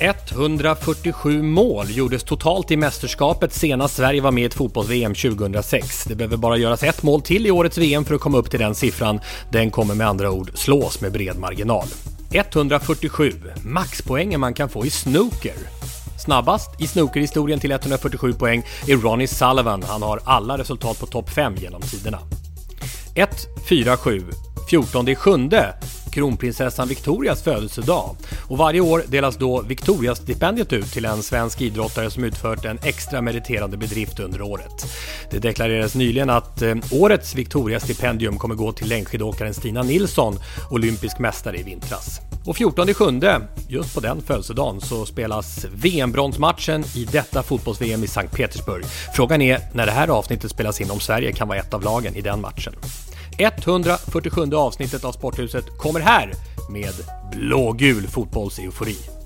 [0.00, 6.04] 147 mål gjordes totalt i mästerskapet senast Sverige var med i ett fotbolls-VM 2006.
[6.04, 8.60] Det behöver bara göras ett mål till i årets VM för att komma upp till
[8.60, 9.20] den siffran.
[9.50, 11.86] Den kommer med andra ord slås med bred marginal.
[12.32, 13.32] 147,
[13.64, 15.56] maxpoängen man kan få i snooker.
[16.18, 19.82] Snabbast i snookerhistorien till 147 poäng är Ronnie Sullivan.
[19.82, 22.18] Han har alla resultat på topp 5 genom tiderna.
[23.14, 23.30] 1,
[23.68, 24.24] 4, 7,
[24.70, 25.74] 14 sjunde
[26.08, 28.16] kronprinsessan Victorias födelsedag.
[28.48, 33.22] Och varje år delas då Victoriastipendiet ut till en svensk idrottare som utfört en extra
[33.22, 34.86] meriterande bedrift under året.
[35.30, 40.38] Det deklarerades nyligen att årets årets Victoriastipendium kommer gå till längdskidåkaren Stina Nilsson,
[40.70, 42.20] olympisk mästare i vintras.
[42.46, 48.36] Och 14 sjunde, just på den födelsedagen, så spelas VM-bronsmatchen i detta fotbolls-VM i Sankt
[48.36, 48.84] Petersburg.
[49.14, 52.16] Frågan är när det här avsnittet spelas in om Sverige kan vara ett av lagen
[52.16, 52.74] i den matchen.
[53.38, 56.32] 147 avsnittet av Sporthuset kommer här
[56.70, 56.94] med
[57.32, 59.17] blågul fotbollseufori.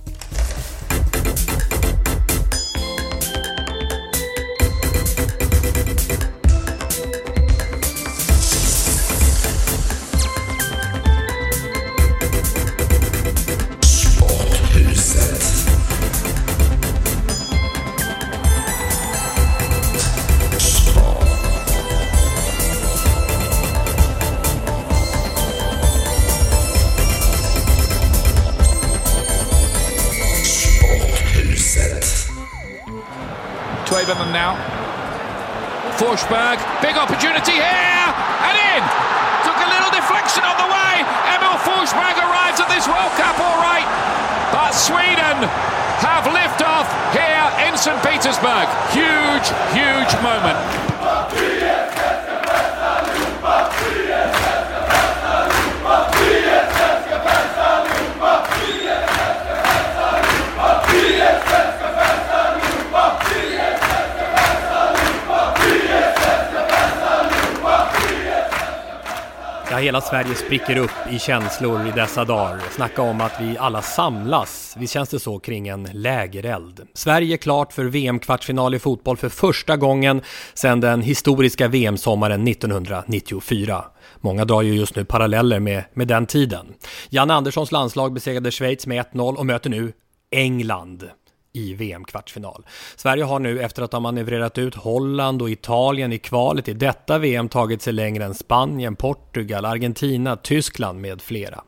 [69.93, 72.61] Hela Sverige spricker upp i känslor i dessa dagar.
[72.71, 76.81] Snacka om att vi alla samlas, visst känns det så, kring en lägereld.
[76.95, 80.23] Sverige klart för VM-kvartsfinal i fotboll för första gången
[80.55, 83.85] sedan den historiska VM-sommaren 1994.
[84.21, 86.67] Många drar ju just nu paralleller med, med den tiden.
[87.11, 89.93] Janne Anderssons landslag besegrade Schweiz med 1-0 och möter nu
[90.31, 91.05] England
[91.53, 92.67] i VM-kvartsfinal.
[92.97, 97.19] Sverige har nu efter att ha manövrerat ut Holland och Italien i kvalet i detta
[97.19, 101.65] VM tagit sig längre än Spanien, Portugal, Argentina, Tyskland med flera.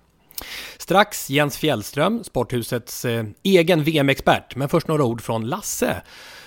[0.78, 6.02] Strax Jens Fjällström, Sporthusets eh, egen VM-expert, men först några ord från Lasse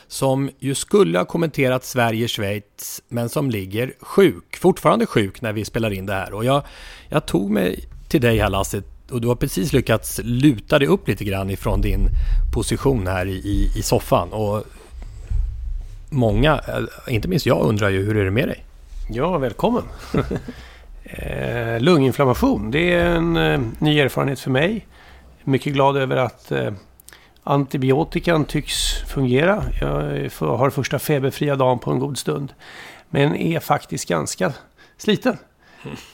[0.08, 5.94] som ju skulle ha kommenterat Sverige-Schweiz men som ligger sjuk, fortfarande sjuk när vi spelar
[5.94, 6.34] in det här.
[6.34, 6.64] Och jag,
[7.10, 11.08] jag tog mig till dig här Lasse och du har precis lyckats luta dig upp
[11.08, 12.10] lite grann ifrån din
[12.54, 14.34] position här i, i soffan.
[14.34, 14.64] Och
[16.10, 18.64] många, eh, inte minst jag, undrar ju hur är det med dig?
[19.10, 19.84] Ja, välkommen!
[21.04, 24.88] eh, lunginflammation, det är en eh, ny erfarenhet för mig.
[25.44, 26.72] Mycket glad över att eh,
[27.44, 28.74] antibiotikan tycks
[29.08, 29.64] fungera.
[29.82, 29.90] Jag
[30.40, 32.54] har första feberfria dagen på en god stund.
[33.10, 34.54] Men är faktiskt ganska
[34.98, 35.38] sliten.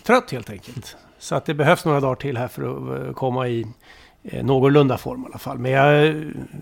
[0.03, 0.97] Trött helt enkelt.
[1.23, 3.65] Så att det behövs några dagar till här för att eh, komma i
[4.23, 5.57] eh, någorlunda form i alla fall.
[5.57, 6.15] Men jag eh,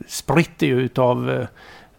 [0.08, 1.46] spritter ju utav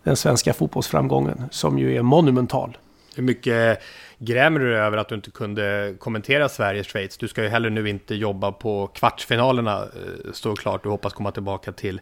[0.03, 2.79] den svenska fotbollsframgången som ju är monumental.
[3.15, 3.83] Hur mycket
[4.19, 7.19] grämer du över att du inte kunde kommentera Sverige-Schweiz?
[7.19, 9.87] Du ska ju heller nu inte jobba på kvartsfinalerna,
[10.33, 10.83] står klart.
[10.83, 12.01] Du hoppas komma tillbaka till,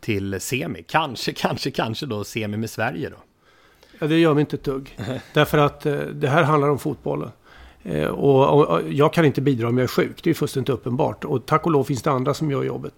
[0.00, 0.82] till semi.
[0.82, 3.16] Kanske, kanske, kanske då semi med Sverige då?
[3.98, 4.98] Ja, det gör mig inte ett dugg.
[5.34, 5.80] Därför att
[6.12, 7.30] det här handlar om fotbollen.
[7.82, 11.24] Eh, och, och, jag kan inte bidra om jag är sjuk, det är fullständigt uppenbart.
[11.24, 12.94] Och tack och lov finns det andra som gör jobbet.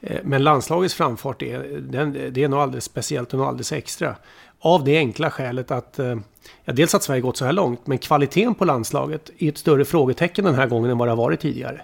[0.00, 4.14] Eh, men landslagets framfart är, den, det är nog alldeles speciellt och alldeles extra.
[4.60, 6.16] Av det enkla skälet att, eh,
[6.64, 9.84] ja, dels att Sverige gått så här långt, men kvaliteten på landslaget är ett större
[9.84, 11.80] frågetecken den här gången än vad det har varit tidigare.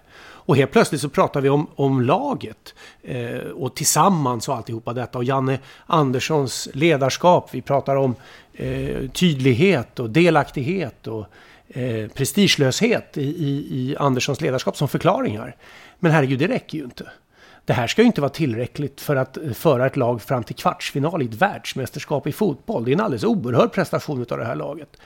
[0.46, 5.18] Och helt plötsligt så pratar vi om, om laget eh, och tillsammans och alltihopa detta.
[5.18, 7.48] Och Janne Anderssons ledarskap.
[7.52, 8.14] Vi pratar om
[8.52, 11.26] eh, tydlighet och delaktighet och
[11.68, 15.56] eh, prestigelöshet i, i, i Anderssons ledarskap som förklaringar.
[15.98, 17.10] Men herregud, det räcker ju inte.
[17.64, 21.22] Det här ska ju inte vara tillräckligt för att föra ett lag fram till kvartsfinal
[21.22, 22.84] i ett världsmästerskap i fotboll.
[22.84, 24.96] Det är en alldeles oerhörd prestation av det här laget.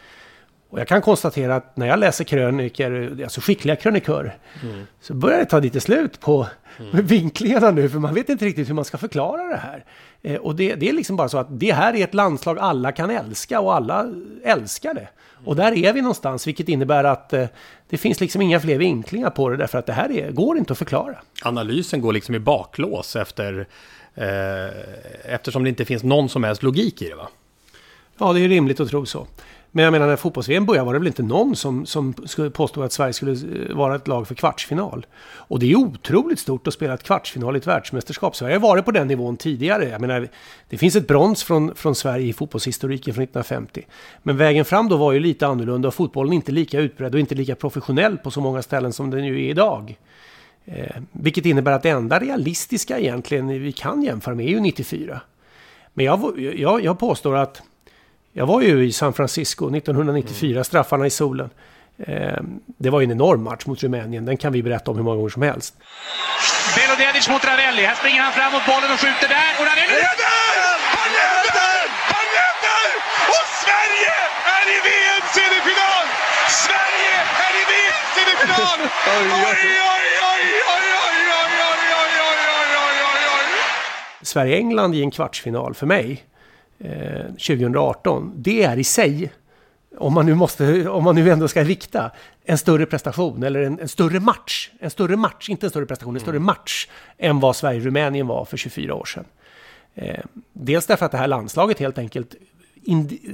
[0.70, 4.87] Och jag kan konstatera att när jag läser kröniker, alltså skickliga krönikörer, mm.
[5.00, 6.46] så börjar det ta lite slut på
[6.78, 7.06] mm.
[7.06, 9.84] vinklingarna nu, för man vet inte riktigt hur man ska förklara det här.
[10.22, 12.93] Eh, och det, det, är liksom bara så att det här är ett landslag alla
[12.93, 14.06] kan älska och alla
[14.44, 15.08] älskar det.
[15.44, 17.46] Och där är vi någonstans, vilket innebär att eh,
[17.88, 20.73] det finns liksom inga fler vinklingar på det, därför att det här är, går inte
[20.73, 21.17] att förklara.
[21.43, 23.67] Analysen går liksom i baklås efter,
[24.14, 27.29] eh, eftersom det inte finns någon som helst logik i det va?
[28.19, 29.26] Ja, det är rimligt att tro så.
[29.70, 32.15] Men jag menar när fotbolls-VM började var det väl inte någon som, som
[32.53, 35.06] påstod att Sverige skulle eh, vara ett lag för kvartsfinal.
[35.20, 38.37] Och det är otroligt stort att spela ett kvartsfinal i ett världsmästerskap.
[38.37, 39.88] Sverige har varit på den nivån tidigare.
[39.88, 40.29] Jag menar,
[40.69, 43.87] det finns ett brons från, från Sverige i fotbollshistoriken från 1950.
[44.23, 47.35] Men vägen fram då var ju lite annorlunda och fotbollen inte lika utbredd och inte
[47.35, 49.99] lika professionell på så många ställen som den ju är idag.
[50.65, 55.20] Eh, vilket innebär att det enda realistiska egentligen vi kan jämföra med är ju 94.
[55.94, 57.62] Men jag, jag, jag påstår att
[58.32, 60.64] jag var ju i San Francisco 1994, mm.
[60.64, 61.50] straffarna i solen.
[62.06, 62.40] Eh,
[62.78, 65.16] det var ju en enorm match mot Rumänien, den kan vi berätta om hur många
[65.16, 65.75] gånger som helst.
[66.76, 69.50] Belodedic mot Ravelli, här springer han fram mot bollen och skjuter där.
[69.58, 69.98] Och Ravelli...
[70.96, 71.82] Han räddar!
[72.12, 72.88] Han räddar!
[73.34, 74.16] Och Sverige
[74.58, 76.06] är i VM-semifinal!
[76.64, 77.14] Sverige
[77.46, 78.78] är i VM-semifinal!
[79.16, 83.46] Oj, oj, oj, oj, oj, oj, oj, oj, oj, oj, oj,
[84.22, 86.27] Sverige-England i en kvartsfinal för mig
[86.78, 89.32] 2018, eh, det är i sig,
[89.98, 92.10] om man nu, måste, om man nu ändå ska rikta,
[92.44, 94.70] en större prestation eller en, en större match.
[94.80, 96.46] En större match, inte en större prestation, en större mm.
[96.46, 96.88] match
[97.19, 99.25] än vad Sverige-Rumänien var för 24 år sedan.
[99.94, 102.34] Eh, dels därför att det här landslaget helt enkelt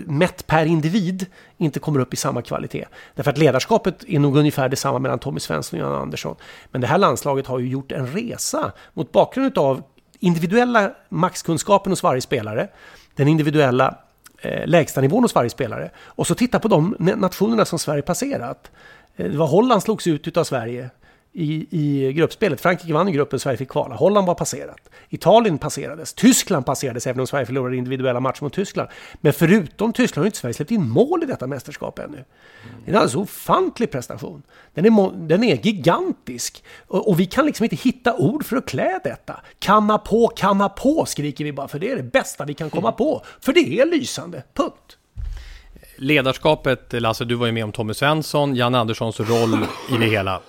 [0.06, 1.26] mätt per individ
[1.56, 2.84] inte kommer upp i samma kvalitet.
[3.14, 6.36] Därför att ledarskapet är nog ungefär detsamma mellan Tommy Svensson och Jan Andersson.
[6.70, 9.82] Men det här landslaget har ju gjort en resa mot bakgrund av
[10.18, 12.68] individuella maxkunskapen hos varje spelare
[13.14, 13.98] den individuella
[14.40, 15.90] eh, lägstanivån hos varje spelare.
[15.96, 18.70] Och så titta på de nationerna som Sverige passerat.
[19.16, 20.90] Eh, det var Holland slogs ut av Sverige
[21.34, 22.60] i, i gruppspelet.
[22.60, 23.94] Frankrike vann gruppen, Sverige fick kvala.
[23.94, 24.90] Holland var passerat.
[25.08, 26.14] Italien passerades.
[26.14, 28.88] Tyskland passerades, även om Sverige förlorade individuella matcher mot Tyskland.
[29.14, 32.24] Men förutom Tyskland har inte Sverige släppt in mål i detta mästerskap ännu.
[32.84, 34.42] Det är en alldeles ofantlig prestation.
[34.74, 36.64] Den är, den är gigantisk.
[36.86, 39.40] Och, och, vi kan liksom inte hitta ord för att klä detta.
[39.58, 42.92] Kanna på, kanna på, skriker vi bara, för det är det bästa vi kan komma
[42.92, 43.22] på.
[43.40, 44.98] För det är lysande, punkt.
[45.96, 50.40] Ledarskapet, Lasse, du var ju med om Tommy Svensson, Jan Anderssons roll i det hela.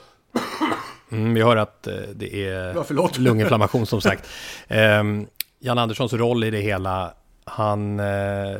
[1.15, 4.29] Mm, vi hör att eh, det är ja, lunginflammation som sagt.
[4.69, 5.27] Um,
[5.59, 7.13] Jan Anderssons roll i det hela,
[7.45, 7.99] han...
[7.99, 8.57] Uh,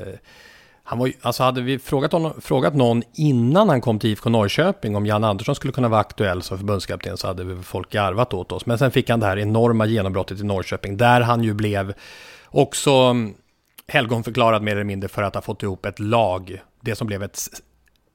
[0.87, 4.95] han var, alltså hade vi frågat, honom, frågat någon innan han kom till IFK Norrköping
[4.95, 8.65] om Jan Andersson skulle kunna vara aktuell som förbundskapten så hade folk garvat åt oss.
[8.65, 11.93] Men sen fick han det här enorma genombrottet i Norrköping där han ju blev
[12.45, 13.33] också mm,
[13.87, 16.61] helgonförklarad mer eller mindre för att ha fått ihop ett lag.
[16.81, 17.39] Det som blev ett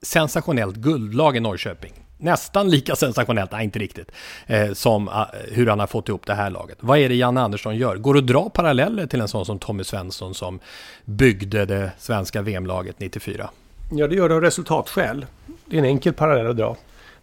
[0.02, 4.10] sensationellt guldlag i Norrköping nästan lika sensationellt, nej inte riktigt,
[4.46, 6.78] eh, som eh, hur han har fått ihop det här laget.
[6.80, 7.96] Vad är det Janne Andersson gör?
[7.96, 10.60] Går det att dra paralleller till en sån som Tommy Svensson som
[11.04, 13.50] byggde det svenska VM-laget 94?
[13.92, 15.26] Ja, det gör det av resultatskäl.
[15.64, 16.76] Det är en enkel parallell att dra.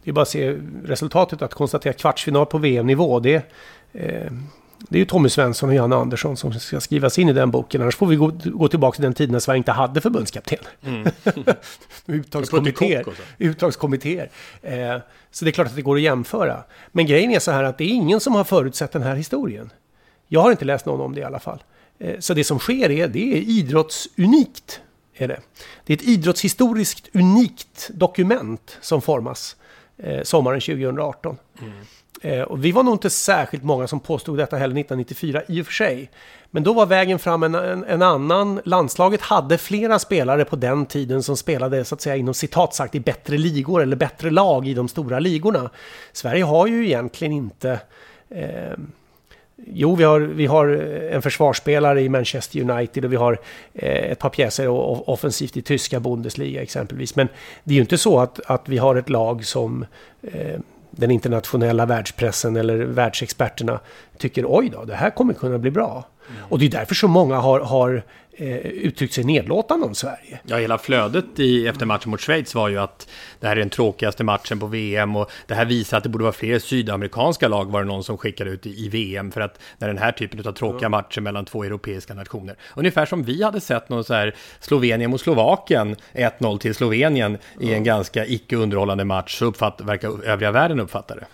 [0.03, 3.19] Det är bara att se resultatet, att konstatera kvartsfinal på VM-nivå.
[3.19, 3.51] Det,
[3.93, 4.31] eh,
[4.79, 7.81] det är ju Tommy Svensson och Janne Andersson som ska skrivas in i den boken.
[7.81, 10.59] Annars får vi gå, gå tillbaka till den tiden när Sverige inte hade förbundskapten.
[10.83, 11.07] Mm.
[12.05, 13.05] uttagskommittéer.
[13.37, 14.29] uttagskommittéer.
[14.61, 14.97] Eh,
[15.31, 16.63] så det är klart att det går att jämföra.
[16.91, 19.69] Men grejen är så här att det är ingen som har förutsett den här historien.
[20.27, 21.63] Jag har inte läst någon om det i alla fall.
[21.99, 24.81] Eh, så det som sker är, det är idrottsunikt.
[25.19, 25.39] Är det.
[25.85, 29.55] det är ett idrottshistoriskt unikt dokument som formas
[29.97, 31.37] eh, sommaren 2018.
[31.61, 31.71] Mm.
[32.21, 35.65] Eh, och vi var nog inte särskilt många som påstod detta heller 1994 i och
[35.65, 36.11] för sig.
[36.51, 38.61] Men då var vägen fram en, en, en, annan.
[38.65, 42.95] Landslaget hade flera spelare på den tiden som spelade så att säga inom citat sagt
[42.95, 45.69] i bättre ligor eller bättre lag i de stora ligorna.
[46.11, 47.79] Sverige har ju egentligen inte
[48.29, 48.77] eh,
[49.65, 50.67] Jo, vi har, vi har
[51.11, 53.39] en försvarsspelare i Manchester United och vi har
[53.73, 54.67] eh, ett par pjäser
[55.09, 57.15] offensivt i tyska Bundesliga exempelvis.
[57.15, 57.27] Men
[57.63, 59.85] det är ju inte så att, att vi har ett lag som
[60.21, 60.59] eh,
[60.97, 63.79] den internationella världspressen eller världsexperterna
[64.17, 66.05] tycker oj då, det här kommer kunna bli bra.
[66.29, 66.41] Mm.
[66.49, 68.03] Och det är därför så många har, har
[68.37, 70.39] eh, uttryckt sig nedlåtande om Sverige.
[70.43, 73.69] Ja, hela flödet i, efter matchen mot Schweiz var ju att det här är den
[73.69, 77.71] tråkigaste matchen på VM och det här visar att det borde vara fler sydamerikanska lag
[77.71, 80.47] var det någon som skickade ut i, i VM för att när den här typen
[80.47, 82.55] av tråkiga matcher mellan två europeiska nationer.
[82.75, 87.73] Ungefär som vi hade sett någon så här Slovenien mot Slovakien, 1-0 till Slovenien i
[87.73, 91.25] en ganska icke underhållande match, så uppfatt, verkar övriga världen uppfatta det.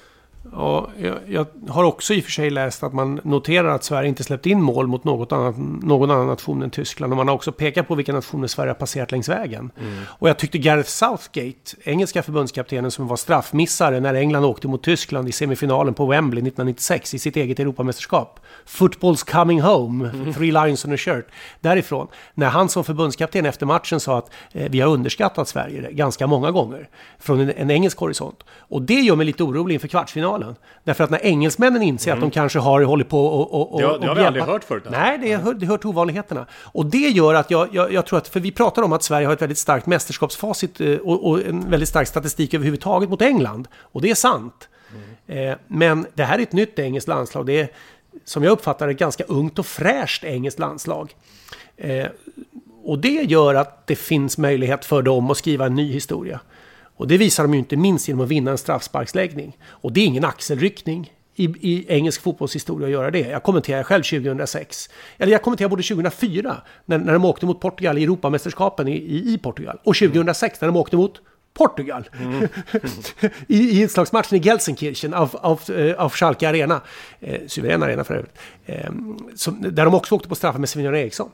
[0.55, 4.09] Ja, jag, jag, har också i och för sig läst att man noterar att Sverige
[4.09, 7.13] inte släppt in mål mot något annat, någon annan nation än Tyskland.
[7.13, 9.71] Och man har också pekat på vilka nationer Sverige har passerat längs vägen.
[9.79, 9.93] Mm.
[10.07, 15.29] Och jag tyckte Gareth Southgate, engelska förbundskaptenen som var straffmissare när England åkte mot Tyskland
[15.29, 18.39] i semifinalen på Wembley 1996 i sitt eget Europamästerskap.
[18.67, 20.33] Football's coming home, mm.
[20.33, 21.25] three lines on a shirt.
[21.61, 26.27] Därifrån, när han som förbundskapten efter matchen sa att eh, vi har underskattat Sverige ganska
[26.27, 28.43] många gånger från en, en engelsk horisont.
[28.57, 30.55] Och det gör mig lite orolig inför kvartsfinalen finalen.
[30.83, 32.23] Därför att när engelsmännen inser mm.
[32.23, 33.53] att de kanske har hållit på och...
[33.53, 34.27] och, och ja, det har vi hjälpa...
[34.27, 34.83] aldrig hört förut.
[34.89, 36.45] Nej, det hör, det hör till ovanligheterna.
[36.53, 39.27] Och det gör att jag, jag, jag, tror att, för vi pratar om att Sverige
[39.27, 43.67] har ett väldigt starkt mästerskapsfacit eh, och, och en väldigt stark statistik överhuvudtaget mot England.
[43.77, 44.69] Och det är sant.
[45.27, 45.49] Mm.
[45.51, 47.45] Eh, men det här är ett nytt engelskt landslag.
[47.45, 47.67] Det är,
[48.25, 51.15] som jag uppfattar ett ganska ungt och fräscht engelskt landslag.
[51.77, 52.07] Eh,
[52.83, 56.39] och det gör att det finns möjlighet för dem att skriva en ny historia.
[56.95, 59.57] Och det visar de ju inte minst genom att vinna en straffsparksläggning.
[59.67, 63.19] Och det är ingen axelryckning i, i engelsk fotbollshistoria att göra det.
[63.19, 64.89] Jag kommenterade själv 2006.
[65.17, 69.33] Eller jag kommenterade både 2004 när, när de åkte mot Portugal i Europamästerskapen i, i,
[69.33, 69.79] i Portugal.
[69.83, 71.21] Och 2006 när de åkte mot
[71.53, 72.09] Portugal.
[72.19, 72.47] Mm.
[73.47, 73.87] I, I
[74.31, 76.81] i Gelsenkirchen av, av, eh, av Schalke Arena.
[77.19, 78.37] Eh, suverän arena för övrigt.
[78.65, 78.91] Eh,
[79.35, 81.29] som, där de också åkte på straffar med Sven-Göran Eriksson.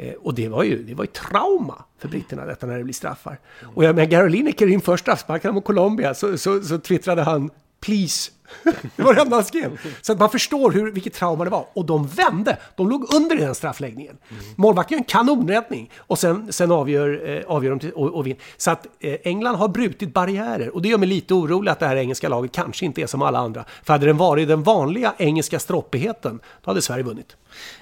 [0.00, 2.94] Eh, och det var ju, det var ju trauma för britterna detta när det blir
[2.94, 3.38] straffar.
[3.74, 7.50] Och jag menar, Gary Lineker inför straffsparkarna mot Colombia så, så, så twittrade han
[7.80, 8.30] “Please”
[8.96, 9.80] det var det enda han skrev.
[10.02, 11.66] Så att man förstår hur, vilket trauma det var.
[11.72, 12.56] Och de vände.
[12.76, 14.16] De låg under i den straffläggningen.
[14.30, 14.42] Mm.
[14.56, 15.90] Målvakten gör en kanonräddning.
[15.96, 18.40] Och sen, sen avgör, eh, avgör de till, och, och vinner.
[18.56, 20.74] Så att eh, England har brutit barriärer.
[20.74, 23.22] Och det gör mig lite orolig att det här engelska laget kanske inte är som
[23.22, 23.64] alla andra.
[23.82, 27.36] För hade den varit den vanliga engelska stroppigheten, då hade Sverige vunnit.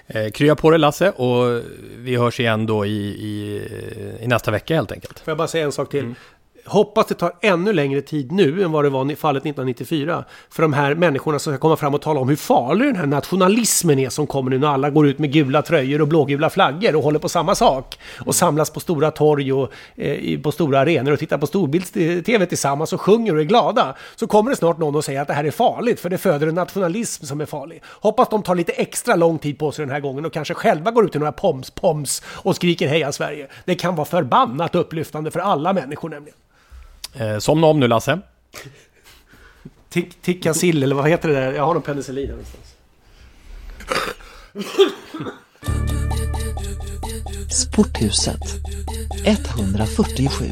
[0.07, 1.63] Eh, krya på dig Lasse och
[1.97, 3.63] vi hörs igen då i, i,
[4.21, 5.19] i nästa vecka helt enkelt.
[5.19, 6.01] Får jag bara säga en sak till?
[6.01, 6.15] Mm.
[6.69, 10.25] Hoppas det tar ännu längre tid nu än vad det var i fallet 1994.
[10.51, 13.07] För de här människorna som ska komma fram och tala om hur farlig den här
[13.07, 16.97] nationalismen är som kommer nu när alla går ut med gula tröjor och blågula flaggor
[16.97, 17.99] och håller på samma sak.
[18.27, 22.93] Och samlas på stora torg och eh, på stora arenor och tittar på storbilds-tv tillsammans
[22.93, 23.97] och sjunger och är glada.
[24.17, 26.47] Så kommer det snart någon och säger att det här är farligt för det föder
[26.47, 27.83] en nationalism som är farlig.
[27.85, 30.91] Hoppas de tar lite extra lång tid på sig den här gången och kanske själva
[30.91, 33.49] går ut i några poms-poms och skriker heja Sverige.
[33.65, 36.37] Det kan vara förbannat upplyftande för alla människor nämligen.
[37.19, 38.19] Eh, somna om nu Lasse.
[40.23, 41.53] Ticka sill eller vad heter det där?
[41.53, 42.75] Jag har någon penicillin någonstans.
[47.51, 48.41] Sporthuset
[49.25, 50.45] 147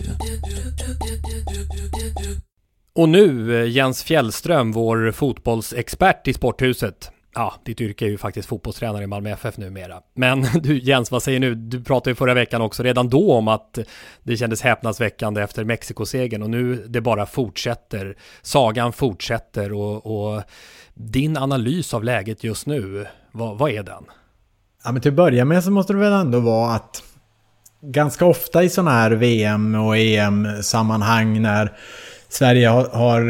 [2.94, 7.11] Och nu eh, Jens Fjällström, vår fotbollsexpert i Sporthuset.
[7.38, 10.00] Ja, ditt yrke är ju faktiskt fotbollstränare i Malmö FF numera.
[10.14, 11.55] Men du Jens, vad säger du?
[11.55, 13.78] Du pratade ju förra veckan också redan då om att
[14.23, 18.16] det kändes häpnadsväckande efter Mexikosegern och nu det bara fortsätter.
[18.43, 20.43] Sagan fortsätter och, och
[20.95, 24.05] din analys av läget just nu, vad, vad är den?
[24.85, 27.02] Ja, men till att börja med så måste det väl ändå vara att
[27.81, 31.78] ganska ofta i sådana här VM och EM-sammanhang när
[32.28, 33.21] Sverige har, har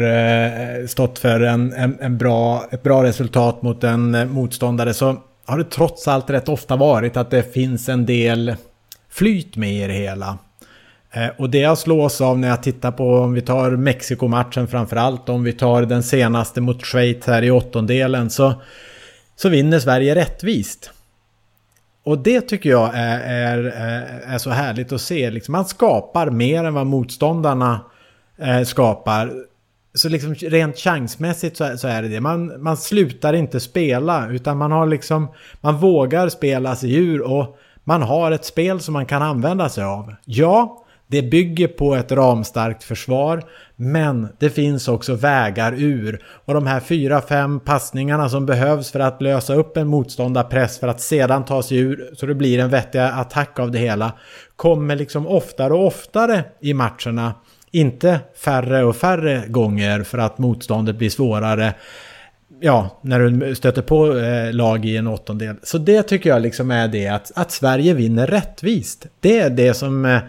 [0.81, 5.17] eh, stått för en, en, en, bra, ett bra resultat mot en eh, motståndare så
[5.45, 8.55] har det trots allt rätt ofta varit att det finns en del
[9.09, 10.37] flyt med i det hela.
[11.11, 15.29] Eh, och det jag slås av när jag tittar på, om vi tar Mexiko-matchen framförallt,
[15.29, 18.53] om vi tar den senaste mot Schweiz här i åttondelen, så,
[19.35, 20.91] så vinner Sverige rättvist.
[22.03, 23.63] Och det tycker jag är, är,
[24.27, 25.31] är så härligt att se.
[25.31, 27.79] Liksom man skapar mer än vad motståndarna
[28.37, 29.33] eh, skapar.
[29.93, 32.21] Så liksom rent chansmässigt så, så, är det det.
[32.21, 35.27] Man, man slutar inte spela utan man har liksom,
[35.61, 39.83] man vågar spela sig ur och man har ett spel som man kan använda sig
[39.83, 40.13] av.
[40.25, 43.43] Ja, det bygger på ett ramstarkt försvar,
[43.75, 46.23] men det finns också vägar ur.
[46.45, 50.87] Och de här fyra, fem passningarna som behövs för att lösa upp en motståndarpress för
[50.87, 54.11] att sedan ta sig ur så det blir en vettig attack av det hela
[54.55, 57.33] kommer liksom oftare och oftare i matcherna
[57.71, 61.73] inte färre och färre gånger för att motståndet blir svårare.
[62.59, 65.55] ja, när du stöter på eh, lag i en åttondel.
[65.63, 69.05] Så det tycker jag liksom är det att, att Sverige vinner rättvist.
[69.19, 70.19] Det är det som eh,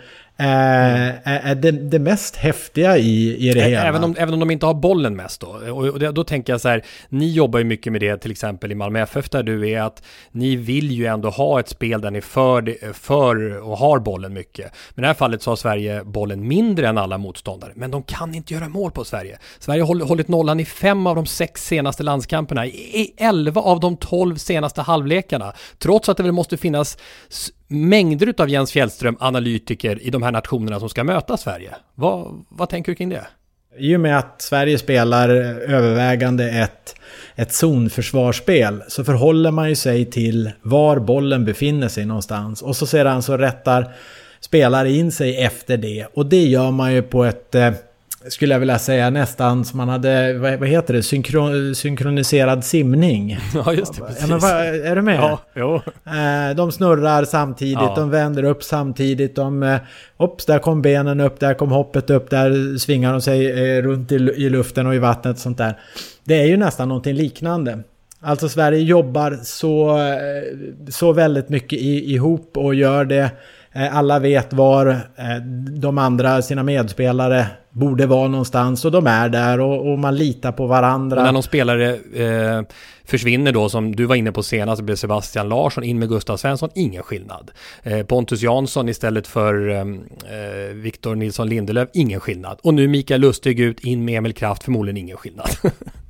[0.40, 3.84] är, är det, det mest häftiga i, i det hela.
[3.84, 5.48] Även om, även om de inte har bollen mest då.
[5.48, 8.74] Och, då tänker jag så här, ni jobbar ju mycket med det till exempel i
[8.74, 12.20] Malmö FF där du är att ni vill ju ändå ha ett spel där ni
[12.20, 14.72] för, för och har bollen mycket.
[14.94, 17.72] Men i det här fallet så har Sverige bollen mindre än alla motståndare.
[17.74, 19.38] Men de kan inte göra mål på Sverige.
[19.58, 23.96] Sverige har hållit nollan i fem av de sex senaste landskamperna, i elva av de
[23.96, 25.52] tolv senaste halvlekarna.
[25.78, 26.98] Trots att det väl måste finnas
[27.68, 31.74] mängder av Jens Fjällström analytiker i de här nationerna som ska möta Sverige.
[31.94, 33.26] Vad, vad tänker du kring det?
[33.78, 36.94] I och med att Sverige spelar eh, övervägande ett,
[37.34, 42.62] ett zonförsvarsspel så förhåller man ju sig till var bollen befinner sig någonstans.
[42.62, 43.92] Och så sedan så rättar
[44.40, 46.06] spelare in sig efter det.
[46.14, 47.70] Och det gör man ju på ett eh,
[48.26, 53.38] skulle jag vilja säga nästan som man hade, vad, heter det, Synkron, synkroniserad simning.
[53.54, 54.00] Ja, just det.
[54.00, 54.20] Precis.
[54.20, 54.42] Ja, men
[54.86, 55.16] är du med?
[55.16, 55.74] Ja, jo.
[56.06, 57.94] Eh, de snurrar samtidigt, ja.
[57.96, 59.62] de vänder upp samtidigt, de...
[59.62, 59.78] Eh,
[60.16, 63.46] Hopps, där kom benen upp, där kom hoppet upp, där svingar de sig
[63.76, 64.18] eh, runt i,
[64.50, 65.78] luften och i vattnet och sånt där.
[66.24, 67.78] Det är ju nästan någonting liknande.
[68.20, 69.98] Alltså Sverige jobbar så,
[70.88, 73.30] så väldigt mycket ihop och gör det.
[73.72, 75.36] Eh, alla vet var eh,
[75.80, 80.52] de andra, sina medspelare, borde vara någonstans och de är där och, och man litar
[80.52, 81.16] på varandra.
[81.16, 82.62] Och när någon spelare eh,
[83.04, 86.70] försvinner då, som du var inne på senast, blev Sebastian Larsson in med Gustav Svensson,
[86.74, 87.50] ingen skillnad.
[87.82, 92.58] Eh, Pontus Jansson istället för eh, eh Victor Nilsson Lindelöf, ingen skillnad.
[92.62, 95.48] Och nu Mikael Lustig ut, in med Emil Kraft, förmodligen ingen skillnad.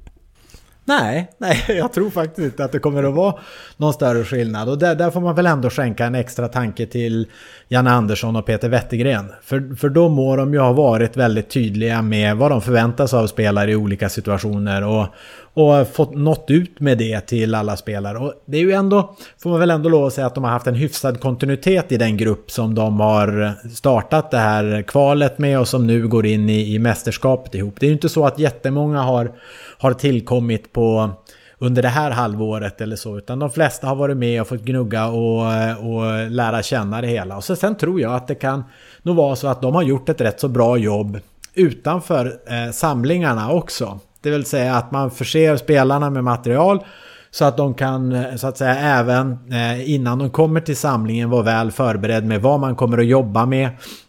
[0.88, 3.35] Nej, nej, jag tror faktiskt inte att det kommer att vara
[3.76, 4.68] någon större skillnad.
[4.68, 7.26] Och där, där får man väl ändå skänka en extra tanke till
[7.71, 9.33] Janne Andersson och Peter Wettergren.
[9.43, 13.27] För, för då må de ju ha varit väldigt tydliga med vad de förväntas av
[13.27, 14.85] spelare i olika situationer.
[14.85, 15.07] Och,
[15.55, 18.19] och fått nått ut med det till alla spelare.
[18.19, 20.51] Och det är ju ändå, får man väl ändå lov att säga att de har
[20.51, 25.61] haft en hyfsad kontinuitet i den grupp som de har startat det här kvalet med
[25.61, 27.75] och som nu går in i, i mästerskapet ihop.
[27.81, 29.33] Det är ju inte så att jättemånga har,
[29.79, 31.11] har tillkommit på
[31.59, 33.19] under det här halvåret eller så.
[33.19, 35.47] Utan de flesta har varit med och fått gnugga och,
[35.79, 37.37] och lära känna det hela.
[37.37, 38.64] Och så sen tror jag att det kan
[39.03, 41.21] nog vara så att de har gjort ett rätt så bra jobb
[41.55, 44.01] utanför eh, samlingarna också.
[44.21, 46.85] Det vill säga att man förser spelarna med material
[47.31, 51.31] så att de kan eh, så att säga även eh, innan de kommer till samlingen
[51.31, 53.67] vara väl förberedd med vad man kommer att jobba med.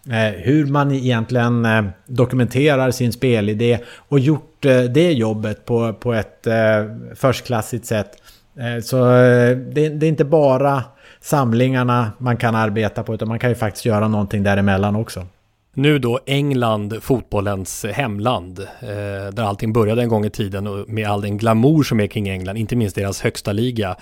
[0.10, 1.68] Eh, hur man egentligen
[2.08, 6.48] dokumenterar sin spelidé och gjort det jobbet på, på ett
[7.16, 8.12] förstklassigt sätt.
[8.84, 8.98] Så
[9.74, 10.84] det, är inte bara
[11.22, 15.26] samlingarna man kan arbeta på utan man kan ju faktiskt göra någonting däremellan också.
[15.80, 21.08] Nu då England, fotbollens hemland, eh, där allting började en gång i tiden och med
[21.08, 23.96] all den glamour som är kring England, inte minst deras högsta liga.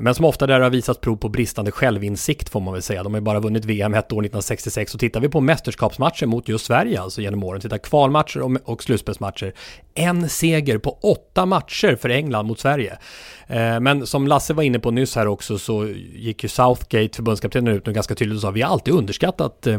[0.00, 3.02] Men som ofta där har visat prov på bristande självinsikt får man väl säga.
[3.02, 6.48] De har ju bara vunnit VM ett år 1966 och tittar vi på mästerskapsmatcher mot
[6.48, 9.52] just Sverige alltså genom åren, tittar kvalmatcher och, och slutspelsmatcher.
[9.94, 12.98] En seger på åtta matcher för England mot Sverige.
[13.46, 17.74] Eh, men som Lasse var inne på nyss här också så gick ju Southgate, förbundskaptenen,
[17.74, 19.74] ut och ganska tydligt och sa vi har alltid underskattat eh,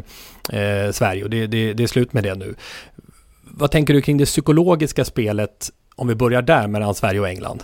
[0.59, 2.55] eh, Sverige och det, det, det är slut med det nu.
[3.43, 7.63] Vad tänker du kring det psykologiska spelet om vi börjar där mellan Sverige och England?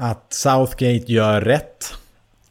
[0.00, 1.94] Att Southgate gör rätt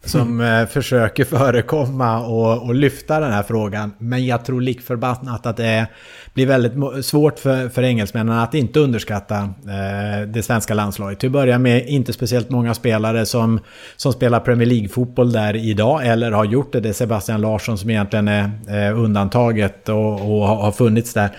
[0.07, 0.61] som mm.
[0.61, 3.93] eh, försöker förekomma och, och, lyfta den här frågan.
[3.97, 5.87] Men jag tror likförbannat att det
[6.33, 11.19] blir väldigt svårt för, för engelsmännen att inte underskatta eh, det svenska landslaget.
[11.19, 13.59] Till att börja med inte speciellt många spelare som,
[13.95, 16.79] som spelar Premier League-fotboll där idag eller har gjort det.
[16.79, 21.29] Det är Sebastian Larsson som egentligen är eh, undantaget och, och har funnits där.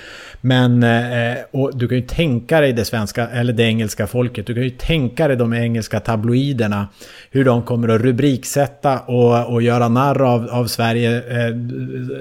[0.40, 4.46] Men eh, och du kan ju tänka dig det svenska, eller det engelska folket.
[4.46, 6.88] Du kan ju tänka dig de engelska tabloiderna.
[7.31, 8.57] Hur de kommer att rubriksätta
[9.06, 11.54] och, och göra narr av, av Sverige eh,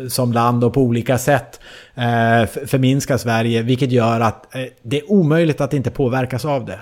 [0.08, 1.60] som land och på olika sätt
[1.96, 3.62] eh, förminska Sverige.
[3.62, 6.80] Vilket gör att eh, det är omöjligt att inte påverkas av det.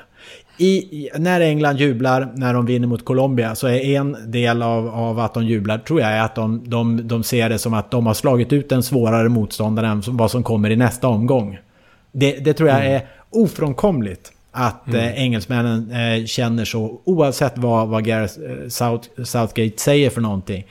[0.57, 5.19] I, när England jublar när de vinner mot Colombia så är en del av, av
[5.19, 8.05] att de jublar tror jag är att de, de, de ser det som att de
[8.05, 11.59] har slagit ut en svårare motståndare än vad som kommer i nästa omgång.
[12.11, 12.95] Det, det tror jag mm.
[12.95, 14.99] är ofrånkomligt att mm.
[14.99, 20.65] eh, engelsmännen eh, känner så oavsett vad, vad Gareth eh, South, Southgate säger för någonting.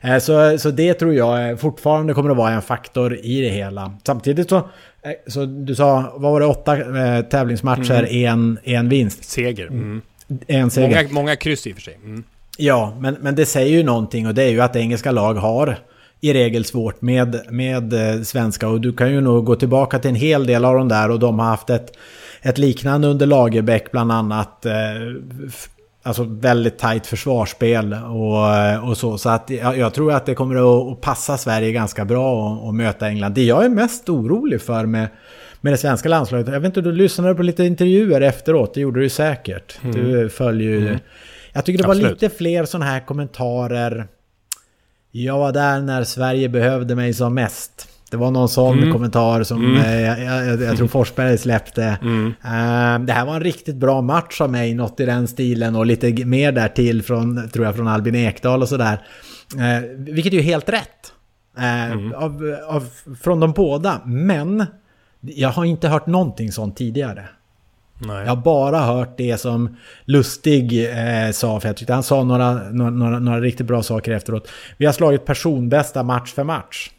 [0.00, 3.94] Eh, så, så det tror jag fortfarande kommer att vara en faktor i det hela.
[4.04, 4.62] Samtidigt så
[5.02, 8.26] Eh, så du sa, vad var det, åtta eh, tävlingsmatcher, mm.
[8.26, 9.24] en, en vinst?
[9.24, 9.66] Seger.
[9.66, 10.02] Mm.
[10.46, 10.88] En seger.
[10.88, 11.98] Många, många kryss i och för sig.
[12.04, 12.24] Mm.
[12.58, 15.78] Ja, men, men det säger ju någonting och det är ju att engelska lag har
[16.20, 18.68] i regel svårt med, med eh, svenska.
[18.68, 21.18] Och du kan ju nog gå tillbaka till en hel del av dem där och
[21.18, 21.92] de har haft ett,
[22.42, 24.66] ett liknande under Lagerbäck bland annat.
[24.66, 24.72] Eh,
[26.02, 29.18] alltså väldigt tajt försvarsspel och, och så.
[29.18, 33.08] Så att jag, jag, tror att det kommer att passa Sverige ganska bra att möta
[33.08, 33.34] England.
[33.34, 35.08] Det jag är mest orolig för med,
[35.60, 36.48] med det svenska landslaget.
[36.48, 38.74] Jag vet inte, du lyssnade på lite intervjuer efteråt.
[38.74, 39.78] Det gjorde du säkert.
[39.82, 39.96] Mm.
[39.96, 40.86] Du följer ju...
[40.88, 40.98] Mm.
[41.52, 42.04] Jag tycker det Absolut.
[42.04, 44.06] var lite fler sådana här kommentarer.
[45.10, 47.88] Jag var där när Sverige behövde mig som mest.
[48.10, 48.92] Det var någon sån mm.
[48.92, 49.76] kommentar som mm.
[49.76, 51.98] eh, jag, jag, jag, tror Forsberg släppte.
[52.02, 52.26] Mm.
[52.26, 55.86] Uh, det här var en riktigt bra match av mig, något i den stilen och
[55.86, 59.02] lite mer där till från, tror jag, från Albin Ekdal och sådär.
[59.54, 61.12] Uh, vilket är ju helt rätt.
[61.58, 62.88] Uh, av, av,
[63.22, 64.00] från de båda.
[64.04, 64.66] Men
[65.20, 67.28] jag har inte hört någonting sånt tidigare.
[67.98, 68.20] Nej.
[68.20, 72.54] Jag har bara hört det som Lustig eh, sa, för jag tyckte han sa några,
[72.70, 74.48] några, några riktigt bra saker efteråt.
[74.76, 76.90] Vi har slagit personbästa match för match.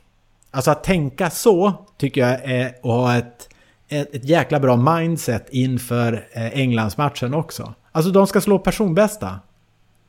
[0.51, 3.49] Alltså att tänka så tycker jag är att ha ett,
[3.89, 7.73] ett, ett jäkla bra mindset inför eh, Englandsmatchen också.
[7.91, 9.39] Alltså de ska slå personbästa.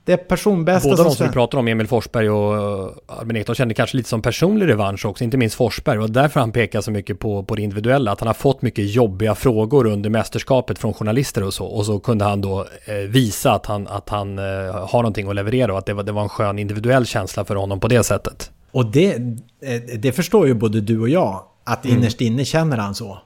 [0.05, 3.57] Det är personbästa Båda de som vi pratar om, Emil Forsberg och eh, Albin Ekdal,
[3.57, 5.99] kände kanske lite som personlig revansch också, inte minst Forsberg.
[5.99, 8.95] Och därför han pekar så mycket på, på det individuella, att han har fått mycket
[8.95, 11.67] jobbiga frågor under mästerskapet från journalister och så.
[11.67, 15.73] Och så kunde han då eh, visa att han, att han har någonting att leverera
[15.73, 18.51] och att det var, det var en skön individuell känsla för honom på det sättet.
[18.73, 19.15] Och det,
[19.63, 21.99] eh, det förstår ju både du och jag, att mm.
[21.99, 23.19] innerst inne känner han så.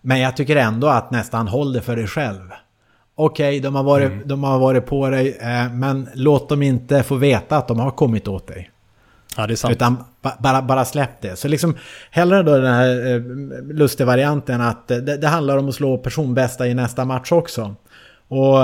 [0.00, 2.50] Men jag tycker ändå att nästan håll det för dig själv.
[3.14, 4.28] Okej, okay, de, har varit, mm.
[4.28, 7.90] de har varit på dig, eh, men låt dem inte få veta att de har
[7.90, 8.70] kommit åt dig.
[9.36, 9.72] Ja, det är sant.
[9.72, 9.96] Utan
[10.38, 11.36] bara, bara släpp det.
[11.36, 11.76] Så liksom
[12.10, 13.22] hellre då den här eh,
[13.74, 17.74] lustiga varianten att det, det, handlar om att slå personbästa i nästa match också.
[18.28, 18.58] Och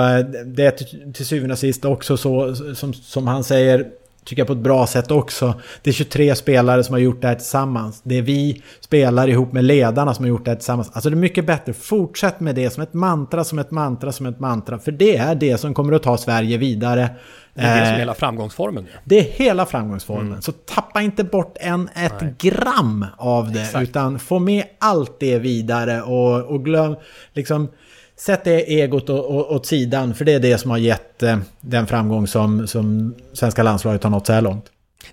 [0.47, 3.87] det är till, till syvende och sist också så som, som han säger
[4.25, 5.55] tycker jag på ett bra sätt också.
[5.83, 8.01] Det är 23 spelare som har gjort det här tillsammans.
[8.05, 10.91] Det är vi spelare ihop med ledarna som har gjort det här tillsammans.
[10.93, 11.73] Alltså det är mycket bättre.
[11.73, 14.79] Fortsätt med det som ett mantra, som ett mantra, som ett mantra.
[14.79, 17.11] För det är det som kommer att ta Sverige vidare.
[17.55, 18.87] Det är det som är hela framgångsformen.
[19.05, 20.27] Det är hela framgångsformen.
[20.27, 20.43] Mm.
[20.43, 22.35] Så tappa inte bort en, ett Nej.
[22.39, 23.63] gram av det.
[23.63, 23.83] Exakt.
[23.83, 26.97] Utan få med allt det vidare och, och glöm
[27.33, 27.69] liksom
[28.23, 32.27] Sätt det egot åt sidan, för det är det som har gett eh, den framgång
[32.27, 34.65] som, som svenska landslaget har nått så här långt.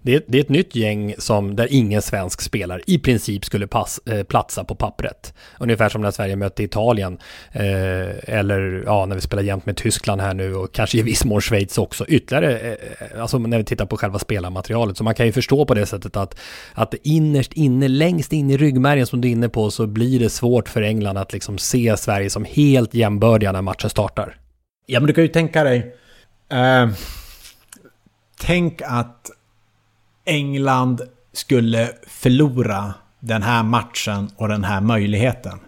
[0.01, 3.67] Det är, det är ett nytt gäng som, där ingen svensk spelar i princip skulle
[3.67, 5.33] pass, eh, platsa på pappret.
[5.59, 7.17] Ungefär som när Sverige mötte Italien.
[7.51, 11.25] Eh, eller ja, när vi spelar jämt med Tyskland här nu och kanske i viss
[11.25, 12.05] mån Schweiz också.
[12.07, 14.97] Ytterligare, eh, alltså när vi tittar på själva spelarmaterialet.
[14.97, 16.39] Så man kan ju förstå på det sättet att,
[16.73, 20.29] att innerst inne, längst in i ryggmärgen som du är inne på, så blir det
[20.29, 24.37] svårt för England att liksom se Sverige som helt jämbördiga när matchen startar.
[24.85, 25.95] Ja, men du kan ju tänka dig.
[26.51, 26.89] Eh,
[28.39, 29.31] tänk att
[30.29, 31.01] England
[31.33, 35.59] skulle förlora den här matchen och den här möjligheten.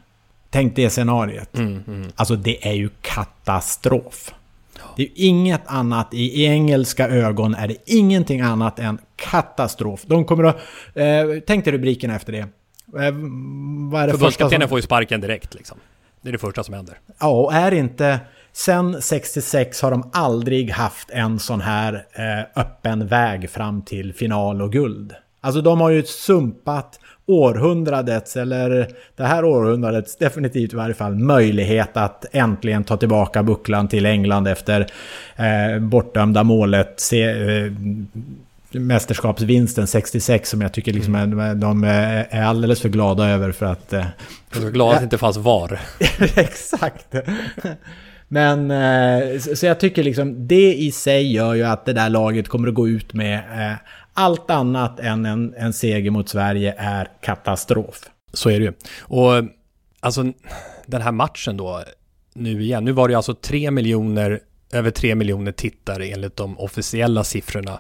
[0.50, 1.58] Tänk det scenariet.
[1.58, 2.12] Mm, mm.
[2.16, 4.34] Alltså det är ju katastrof.
[4.96, 10.02] Det är inget annat, i engelska ögon är det ingenting annat än katastrof.
[10.06, 10.58] De kommer att...
[10.94, 11.06] Eh,
[11.48, 12.40] tänk dig rubriken efter det.
[12.40, 12.48] Eh,
[13.92, 14.70] vad är det Förbundskaptenen som...
[14.70, 15.78] får ju sparken direkt liksom.
[16.22, 17.00] Det är det första som händer.
[17.20, 18.20] Ja, och är inte...
[18.54, 24.62] Sen 66 har de aldrig haft en sån här eh, öppen väg fram till final
[24.62, 25.14] och guld.
[25.42, 31.98] Alltså de har ju sumpat århundradets, eller det här århundradets definitivt i varje fall, möjlighet
[31.98, 34.88] att äntligen ta tillbaka bucklan till England efter
[35.36, 36.94] eh, bortdömda målet.
[36.98, 37.72] Se, eh,
[38.72, 41.40] mästerskapsvinsten 66 som jag tycker liksom mm.
[41.40, 43.94] är, de är alldeles för glada över för att...
[43.94, 44.06] Eh,
[44.56, 45.80] är glada att det inte fanns VAR.
[46.36, 47.16] Exakt.
[48.34, 52.48] Men eh, så jag tycker liksom det i sig gör ju att det där laget
[52.48, 53.78] kommer att gå ut med eh,
[54.14, 58.10] allt annat än en, en seger mot Sverige är katastrof.
[58.34, 58.74] Så är det ju.
[59.00, 59.32] Och
[60.00, 60.24] alltså
[60.86, 61.84] den här matchen då,
[62.34, 64.40] nu igen, nu var det alltså tre miljoner,
[64.74, 67.80] över tre miljoner tittare enligt de officiella siffrorna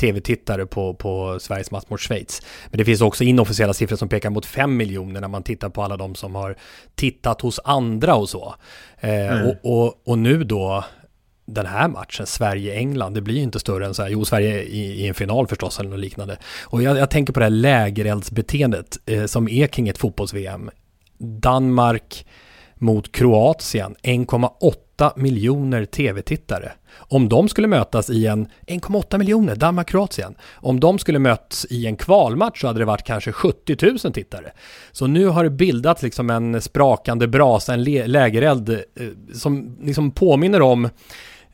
[0.00, 2.42] tv-tittare på, på Sveriges match mot Schweiz.
[2.70, 5.82] Men det finns också inofficiella siffror som pekar mot 5 miljoner när man tittar på
[5.82, 6.56] alla de som har
[6.94, 8.54] tittat hos andra och så.
[9.00, 9.46] Eh, mm.
[9.46, 10.84] och, och, och nu då,
[11.46, 14.80] den här matchen, Sverige-England, det blir ju inte större än så här, jo Sverige i,
[14.80, 16.36] i en final förstås eller något liknande.
[16.62, 20.70] Och jag, jag tänker på det här lägereldsbeteendet eh, som är kring ett fotbolls-VM.
[21.18, 22.26] Danmark
[22.80, 26.72] mot Kroatien, 1,8 miljoner tv-tittare.
[26.98, 30.34] Om de skulle mötas i en 1,8 miljoner, Danmark-Kroatien.
[30.54, 34.52] Om de skulle mötas i en kvalmatch så hade det varit kanske 70 000 tittare.
[34.92, 38.76] Så nu har det bildats liksom en sprakande brasa, en lägereld eh,
[39.34, 40.88] som liksom påminner om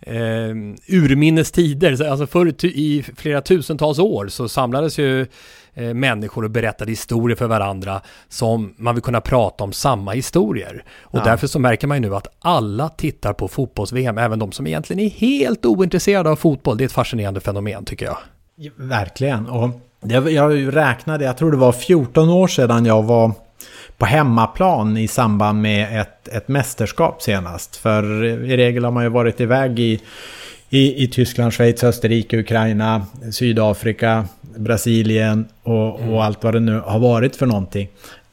[0.00, 0.48] eh,
[0.88, 5.26] urminnes tider, alltså förr i flera tusentals år så samlades ju
[5.74, 10.84] eh, människor och berättade historier för varandra som man vill kunna prata om samma historier.
[11.02, 11.24] Och ja.
[11.24, 15.00] därför så märker man ju nu att alla tittar på fotbolls-VM, även de som egentligen
[15.04, 16.76] är helt ointresserade av fotboll.
[16.76, 18.18] Det är ett fascinerande fenomen tycker jag.
[18.76, 19.46] Verkligen.
[19.46, 19.70] Och
[20.30, 23.32] jag räknade, jag tror det var 14 år sedan jag var
[23.98, 27.76] på hemmaplan i samband med ett, ett mästerskap senast.
[27.76, 30.00] För i regel har man ju varit iväg i,
[30.70, 34.24] i, i Tyskland, Schweiz, Österrike, Ukraina, Sydafrika,
[34.56, 36.18] Brasilien och, och mm.
[36.18, 37.88] allt vad det nu har varit för någonting.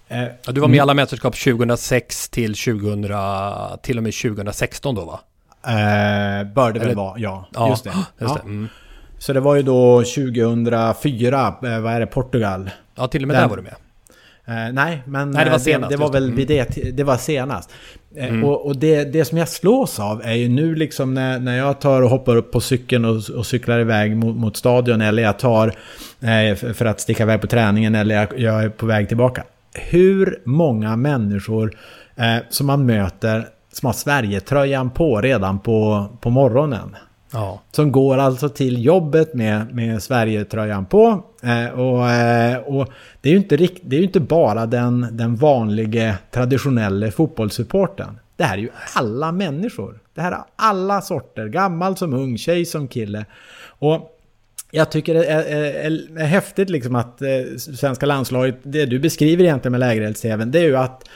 [0.08, 3.04] Eh, ja, du var med i alla mästerskap 2006 till, 2000,
[3.82, 5.20] till och med 2016 då va?
[5.68, 7.46] Eh, bör det väl vara, ja.
[7.54, 7.70] ja.
[7.70, 7.92] Just det.
[8.20, 8.42] Just det.
[8.42, 8.68] Mm.
[9.20, 12.70] Så det var ju då 2004, eh, vad är det, Portugal?
[12.96, 13.76] Ja, till och med Den, där var du med.
[14.48, 16.36] Eh, nej, men nej, det var, senast, det, det var väl mm.
[16.36, 17.72] vid det, det var senast.
[18.16, 18.44] Eh, mm.
[18.44, 21.82] Och, och det, det som jag slås av är ju nu liksom när, när jag
[21.82, 25.40] tar och hoppar upp på cykeln och, och cyklar iväg mot, mot stadion eller jag
[25.40, 25.68] tar
[26.22, 29.44] eh, för att sticka iväg på träningen eller jag, jag är på väg tillbaka.
[29.74, 31.78] Hur många människor
[32.16, 36.96] eh, som man möter som har Sverige-tröjan på redan på, på morgonen.
[37.34, 37.62] Ja.
[37.72, 41.24] Som går alltså till jobbet med, med Sverige-tröjan på.
[41.44, 42.90] Eh, och, eh, och
[43.22, 48.20] det är ju inte, rikt, det är inte bara den, den vanliga traditionella fotbollssupporten.
[48.36, 50.00] Det här är ju alla människor.
[50.14, 53.26] Det här är alla sorter, gammal som ung, tjej som kille.
[53.66, 54.10] Och
[54.72, 55.44] jag tycker det är,
[55.86, 60.60] är, är häftigt liksom att eh, svenska landslaget, det du beskriver egentligen med lägerelds-tvn, det
[60.60, 61.10] är ju att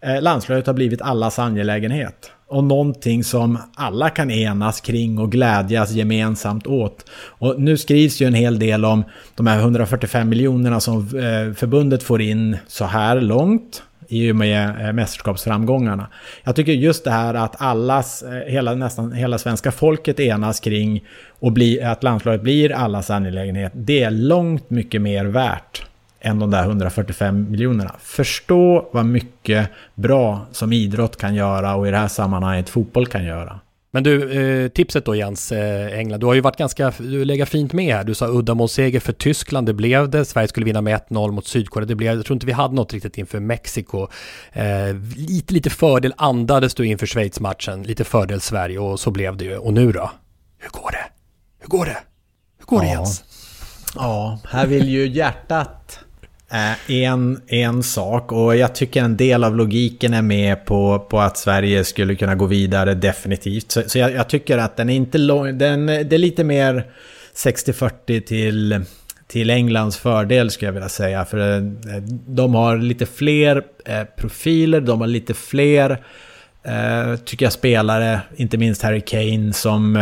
[0.00, 5.90] eh, landslaget har blivit allas angelägenhet och någonting som alla kan enas kring och glädjas
[5.90, 7.04] gemensamt åt.
[7.12, 12.02] Och nu skrivs ju en hel del om de här 145 miljonerna som eh, förbundet
[12.02, 16.06] får in så här långt i och med eh, mästerskapsframgångarna.
[16.44, 21.04] Jag tycker just det här att allas, eh, hela, nästan hela svenska folket enas kring
[21.40, 25.86] och bli, att landslaget blir allas angelägenhet, det är långt mycket mer värt
[26.22, 27.94] än de där 145 miljonerna.
[28.00, 33.24] Förstå vad mycket bra som idrott kan göra och i det här sammanhanget fotboll kan
[33.24, 33.60] göra.
[33.94, 34.32] Men du,
[34.64, 37.94] eh, tipset då Jens eh, England, du har ju varit ganska, du lägger fint med
[37.94, 38.04] här.
[38.04, 40.24] Du sa uddamålsseger för Tyskland, det blev det.
[40.24, 42.92] Sverige skulle vinna med 1-0 mot Sydkorea, det blev Jag tror inte vi hade något
[42.92, 44.08] riktigt inför Mexiko.
[44.52, 44.64] Eh,
[45.16, 49.56] lite, lite fördel andades du inför Schweiz-matchen, lite fördel Sverige och så blev det ju.
[49.56, 50.10] Och nu då?
[50.58, 51.04] Hur går det?
[51.60, 51.98] Hur går det?
[52.58, 53.24] Hur går det Jens?
[53.94, 55.98] Ja, här vill ju hjärtat
[56.52, 61.20] Eh, en, en sak och jag tycker en del av logiken är med på, på
[61.20, 63.72] att Sverige skulle kunna gå vidare definitivt.
[63.72, 66.86] Så, så jag, jag, tycker att den är inte lång, den, det är lite mer
[67.34, 68.84] 60-40 till,
[69.26, 71.24] till Englands fördel skulle jag vilja säga.
[71.24, 71.62] För eh,
[72.26, 76.04] de har lite fler eh, profiler, de har lite fler,
[77.24, 79.96] tycker jag, spelare, inte minst Harry Kane som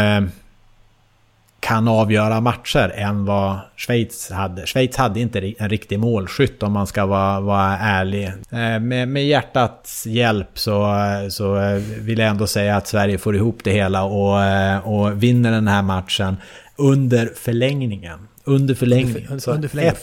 [1.61, 4.67] kan avgöra matcher än vad Schweiz hade.
[4.67, 8.27] Schweiz hade inte en riktig målskytt om man ska vara, vara ärlig.
[8.27, 10.97] Eh, med, med hjärtats hjälp så,
[11.31, 15.53] så vill jag ändå säga att Sverige får ihop det hela och, eh, och vinner
[15.53, 16.37] den här matchen
[16.77, 18.19] under förlängningen.
[18.45, 19.33] Under förlängningen.
[19.33, 20.01] Under, under förlängningen,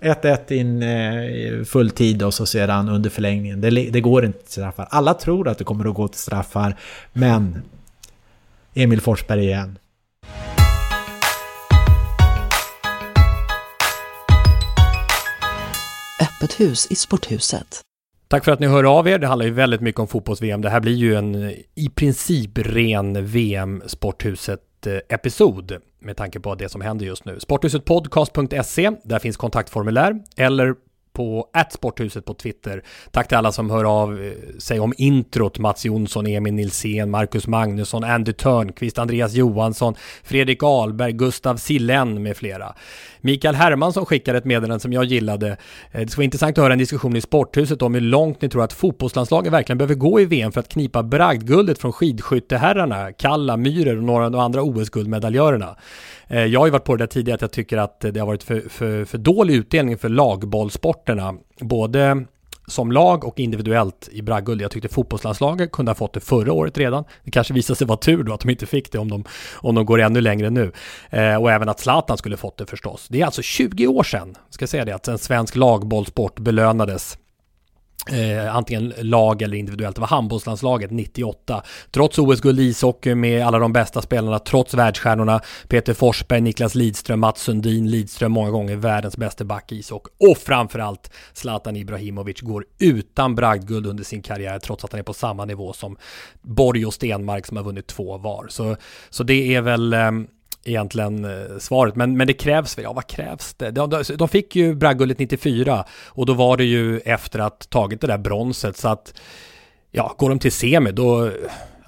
[0.00, 3.60] 1-1 in eh, full tid och så sedan under förlängningen.
[3.60, 4.88] Det, det går inte till straffar.
[4.90, 6.76] Alla tror att det kommer att gå till straffar,
[7.12, 7.62] men
[8.74, 9.78] Emil Forsberg igen.
[16.44, 17.80] Öppet hus i sporthuset.
[18.28, 19.18] Tack för att ni hör av er.
[19.18, 20.62] Det handlar ju väldigt mycket om fotbolls-VM.
[20.62, 21.34] Det här blir ju en
[21.74, 27.40] i princip ren VM-sporthuset-episod med tanke på det som händer just nu.
[27.40, 30.74] Sporthusetpodcast.se, där finns kontaktformulär eller
[31.14, 32.82] på sporthuset på Twitter.
[33.10, 35.58] Tack till alla som hör av eh, sig om introt.
[35.58, 42.36] Mats Jonsson, Emil Nilsén, Marcus Magnusson, Andy Törnqvist, Andreas Johansson, Fredrik Ahlberg, Gustav Sillen med
[42.36, 42.74] flera.
[43.24, 45.48] Mikael Hermansson skickade ett meddelande som jag gillade.
[45.92, 48.48] Eh, det skulle vara intressant att höra en diskussion i Sporthuset om hur långt ni
[48.48, 53.56] tror att fotbollslandslagen verkligen behöver gå i VM för att knipa bragdguldet från skidskytteherrarna, Kalla,
[53.56, 55.76] Myhrer och några av de andra OS-guldmedaljörerna.
[56.28, 58.26] Eh, jag har ju varit på det där tidigare att jag tycker att det har
[58.26, 61.34] varit för, för, för dålig utdelning för lagbollsporterna.
[61.60, 62.24] Både
[62.66, 64.62] som lag och individuellt i bragdguld.
[64.62, 67.04] Jag tyckte fotbollslandslaget kunde ha fått det förra året redan.
[67.24, 69.24] Det kanske visade sig vara tur då att de inte fick det om de,
[69.54, 70.72] om de går ännu längre nu.
[71.10, 73.06] Eh, och även att Zlatan skulle fått det förstås.
[73.10, 77.18] Det är alltså 20 år sedan, ska jag säga det, att en svensk lagbollsport belönades
[78.12, 79.96] Eh, antingen lag eller individuellt.
[79.96, 81.62] Det var handbollslandslaget 98.
[81.90, 87.20] Trots OS-guld i ishockey med alla de bästa spelarna, trots världsstjärnorna Peter Forsberg, Niklas Lidström,
[87.20, 92.64] Mats Sundin, Lidström många gånger världens bästa back i ishockey och framförallt Zlatan Ibrahimovic går
[92.78, 95.96] utan bragdguld under sin karriär trots att han är på samma nivå som
[96.42, 98.46] Borg och Stenmark som har vunnit två var.
[98.48, 98.76] Så,
[99.10, 100.10] så det är väl eh,
[100.64, 101.96] egentligen eh, svaret.
[101.96, 103.70] Men, men det krävs väl, ja vad krävs det?
[103.70, 108.00] De, de, de fick ju bragdguldet 94 och då var det ju efter att tagit
[108.00, 109.14] det där bronset så att
[109.90, 111.30] ja, går de till semi då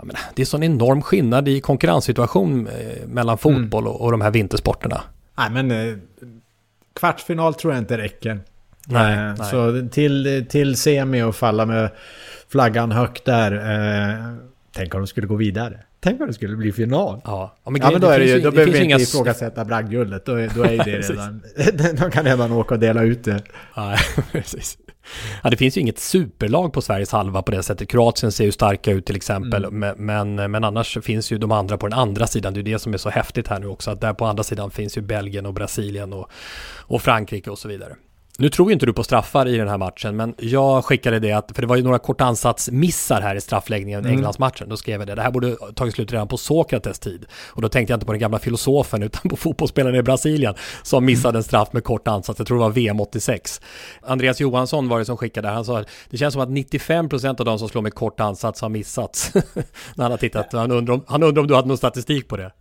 [0.06, 3.92] menar, det är sån enorm skillnad i konkurrenssituation eh, mellan fotboll mm.
[3.92, 5.02] och, och de här vintersporterna.
[5.38, 5.96] Nej men eh,
[6.94, 8.40] kvartsfinal tror jag inte räcker.
[8.86, 9.50] Nej, eh, nej.
[9.50, 11.90] Så till, till semi och falla med
[12.48, 13.52] flaggan högt där.
[13.52, 14.34] Eh,
[14.72, 15.78] tänk om de skulle gå vidare.
[16.06, 17.20] Tänk om det skulle bli final.
[17.24, 20.26] Ja, ja men, ja, men då, är det ju, då behöver vi inte ifrågasätta bragdguldet.
[20.26, 21.42] Då, då är det redan...
[21.96, 23.42] de kan redan åka och dela ut det.
[23.74, 23.96] Ja,
[24.32, 24.78] precis.
[25.42, 27.88] Ja, det finns ju inget superlag på Sveriges halva på det sättet.
[27.88, 29.64] Kroatien ser ju starka ut till exempel.
[29.64, 29.96] Mm.
[30.06, 32.54] Men, men, annars finns ju de andra på den andra sidan.
[32.54, 33.90] Det är det som är så häftigt här nu också.
[33.90, 36.30] Att där på andra sidan finns ju Belgien och Brasilien och,
[36.78, 37.94] och Frankrike och så vidare.
[38.38, 41.32] Nu tror ju inte du på straffar i den här matchen, men jag skickade det
[41.32, 44.16] att, för det var ju några korta ansatsmissar här i straffläggningen i mm.
[44.16, 44.68] Englandsmatchen.
[44.68, 47.26] Då skrev jag det, det här borde tagit slut redan på Sokrates tid.
[47.48, 51.04] Och då tänkte jag inte på den gamla filosofen, utan på fotbollsspelaren i Brasilien som
[51.04, 52.38] missade en straff med kort ansats.
[52.40, 53.60] Jag tror det var VM 86.
[54.02, 57.58] Andreas Johansson var det som skickade, han sa det känns som att 95% av de
[57.58, 59.34] som slår med kort ansats har missats.
[59.94, 62.36] När han har tittat, han undrar, om, han undrar om du hade någon statistik på
[62.36, 62.52] det?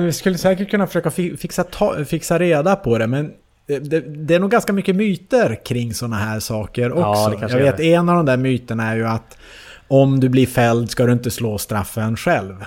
[0.00, 3.32] Vi skulle säkert kunna försöka fixa, ta, fixa reda på det, men
[3.78, 7.36] det, det, är nog ganska mycket myter kring sådana här saker också.
[7.40, 9.38] Ja, jag vet, en av de där myterna är ju att
[9.88, 12.64] om du blir fälld ska du inte slå straffen själv.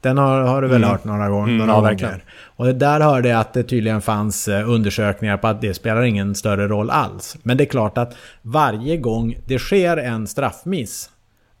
[0.00, 0.90] Den har, har du väl mm.
[0.90, 2.08] hört några, gånger, mm, några ja.
[2.56, 6.34] Och där hörde jag att det tydligen fanns eh, undersökningar på att det spelar ingen
[6.34, 7.36] större roll alls.
[7.42, 11.10] Men det är klart att varje gång det sker en straffmiss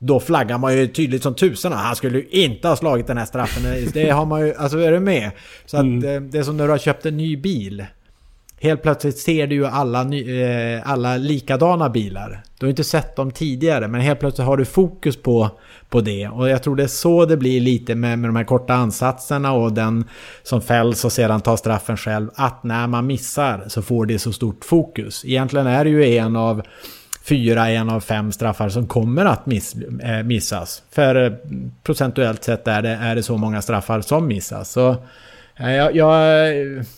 [0.02, 1.72] då flaggar man ju tydligt som tusan.
[1.72, 3.62] Han skulle ju inte ha slagit den här straffen.
[3.92, 5.30] Det har man ju, alltså är du med?
[5.66, 6.04] Så att mm.
[6.04, 7.86] Eh, det är som när du har köpt en ny bil.
[8.62, 12.42] Helt plötsligt ser du ju alla, eh, alla likadana bilar.
[12.58, 15.50] Du har inte sett dem tidigare men helt plötsligt har du fokus på,
[15.88, 16.28] på det.
[16.28, 19.52] Och jag tror det är så det blir lite med, med de här korta ansatserna
[19.52, 20.04] och den
[20.42, 22.30] som fälls och sedan tar straffen själv.
[22.34, 25.24] Att när man missar så får det så stort fokus.
[25.24, 26.62] Egentligen är det ju en av
[27.22, 30.82] fyra, en av fem straffar som kommer att miss, eh, missas.
[30.90, 31.32] För eh,
[31.82, 34.70] procentuellt sett är det, är det så många straffar som missas.
[34.70, 34.96] Så
[35.60, 36.46] jag, jag,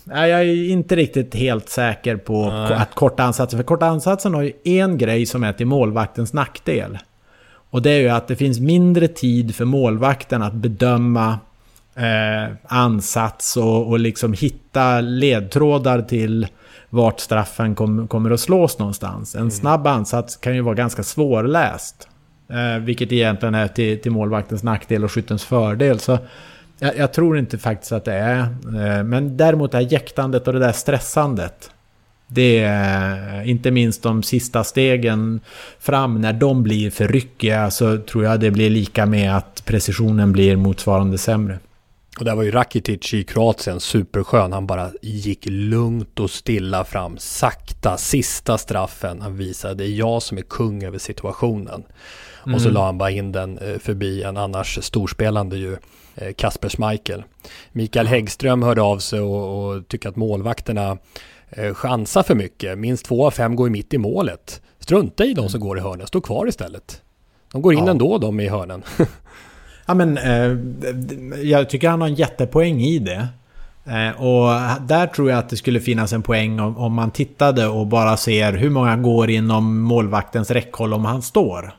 [0.04, 2.72] jag, är inte riktigt helt säker på Nej.
[2.72, 3.58] att korta ansatsen.
[3.58, 6.98] För korta ansatsen har ju en grej som är till målvaktens nackdel.
[7.70, 11.38] Och det är ju att det finns mindre tid för målvakten att bedöma
[11.94, 16.46] eh, ansats och, och liksom hitta ledtrådar till
[16.90, 19.34] vart straffen kom, kommer att slås någonstans.
[19.34, 19.50] En mm.
[19.50, 22.08] snabb ansats kan ju vara ganska svårläst.
[22.48, 25.98] Eh, vilket egentligen är till, till målvaktens nackdel och skyttens fördel.
[25.98, 26.18] Så
[26.82, 28.40] jag, jag, tror inte faktiskt att det är.
[28.40, 31.70] Eh, men däremot det här jäktandet och det där stressandet.
[32.26, 35.40] Det är inte minst de sista stegen
[35.78, 40.32] fram när de blir för ryckiga så tror jag det blir lika med att precisionen
[40.32, 41.58] blir motsvarande sämre.
[42.18, 44.52] Och där var ju Rakitic i Kroatien superskön.
[44.52, 49.20] Han bara gick lugnt och stilla fram, sakta, sista straffen.
[49.20, 51.82] Han visade, det är jag som är kung över situationen.
[52.44, 52.54] Mm.
[52.54, 52.74] Och så mm.
[52.74, 55.76] la han bara in den eh, förbi en annars storspelande ju
[56.36, 57.24] Kasper Schmeichel.
[57.72, 60.98] Mikael Häggström hörde av sig och, och tycker att målvakterna
[61.50, 62.78] eh, chansar för mycket.
[62.78, 64.62] Minst två av fem går mitt i målet.
[64.78, 67.02] Strunta i de som går i hörnen, stå kvar istället.
[67.52, 67.90] De går in ja.
[67.90, 68.82] ändå de i hörnen.
[69.86, 70.56] ja men eh,
[71.42, 73.28] jag tycker han har en jättepoäng i det.
[73.84, 74.48] Eh, och
[74.80, 78.16] där tror jag att det skulle finnas en poäng om, om man tittade och bara
[78.16, 81.74] ser hur många går inom målvaktens räckhåll om han står.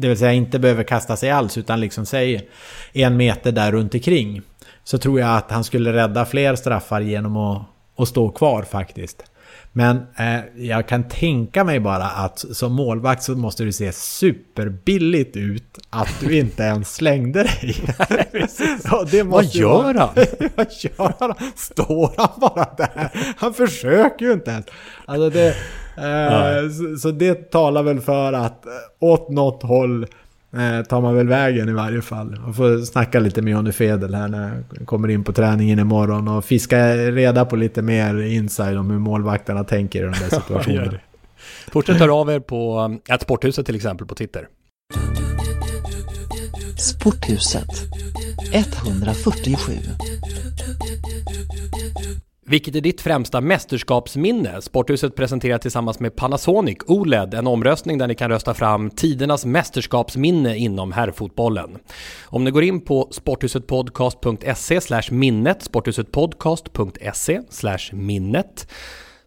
[0.00, 2.48] Det vill säga inte behöver kasta sig alls utan liksom säg
[2.92, 4.42] en meter där runt omkring.
[4.84, 7.62] Så tror jag att han skulle rädda fler straffar genom att,
[7.96, 9.29] att stå kvar faktiskt.
[9.72, 15.36] Men eh, jag kan tänka mig bara att som målvakt så måste du se superbilligt
[15.36, 17.76] ut att du inte ens slängde dig.
[19.10, 20.08] det Vad gör han?
[20.56, 21.34] Vad gör han?
[21.56, 23.34] Står han bara där?
[23.36, 24.66] Han försöker ju inte ens.
[25.04, 25.48] Alltså det,
[25.96, 30.06] eh, så, så, det talar väl för att eh, åt något håll
[30.52, 32.40] eh, tar man väl vägen i varje fall.
[32.40, 36.28] Man får snacka lite med Johnny Fedel här när jag kommer in på träningen imorgon
[36.28, 40.98] och fiska reda på lite mer inside om hur målvakterna tänker i de där situationerna.
[41.72, 44.48] Fortsätt höra av er på ett Sporthuset till exempel på Twitter.
[46.78, 47.68] Sporthuset
[48.52, 49.72] 147
[52.50, 54.62] vilket är ditt främsta mästerskapsminne?
[54.62, 60.56] Sporthuset presenterar tillsammans med Panasonic OLED en omröstning där ni kan rösta fram tidernas mästerskapsminne
[60.56, 61.78] inom herrfotbollen.
[62.24, 67.40] Om ni går in på sporthusetpodcast.se minnet, sporthusetpodcast.se
[67.92, 68.66] minnet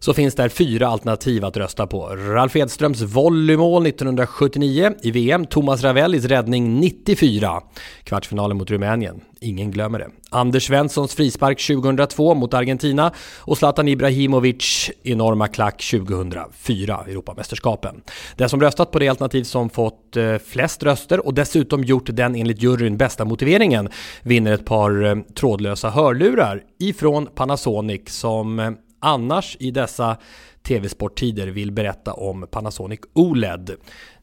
[0.04, 2.06] så finns där fyra alternativ att rösta på.
[2.06, 7.62] Ralf Edströms volleymål 1979 i VM, Thomas Ravellis räddning 94,
[8.04, 9.20] kvartsfinalen mot Rumänien.
[9.40, 10.08] Ingen glömmer det.
[10.30, 18.02] Anders Svenssons frispark 2002 mot Argentina och Zlatan Ibrahimovic enorma klack 2004, Europamästerskapen.
[18.36, 22.34] Den som röstat på det alternativ som fått eh, flest röster och dessutom gjort den
[22.34, 23.88] enligt juryn bästa motiveringen
[24.22, 28.70] vinner ett par eh, trådlösa hörlurar ifrån Panasonic som eh,
[29.04, 30.16] annars i dessa
[30.62, 33.70] tv-sporttider vill berätta om Panasonic OLED.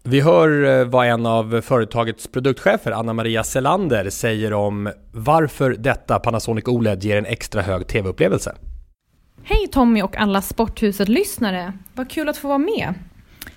[0.04, 6.20] Vi hör eh, vad en av företagets produktchefer, Anna Maria Selander, säger om varför detta
[6.20, 8.56] Panasonic OLED ger en extra hög tv-upplevelse.
[9.44, 11.74] Hej Tommy och alla Sporthuset-lyssnare!
[11.94, 12.94] Vad kul att få vara med!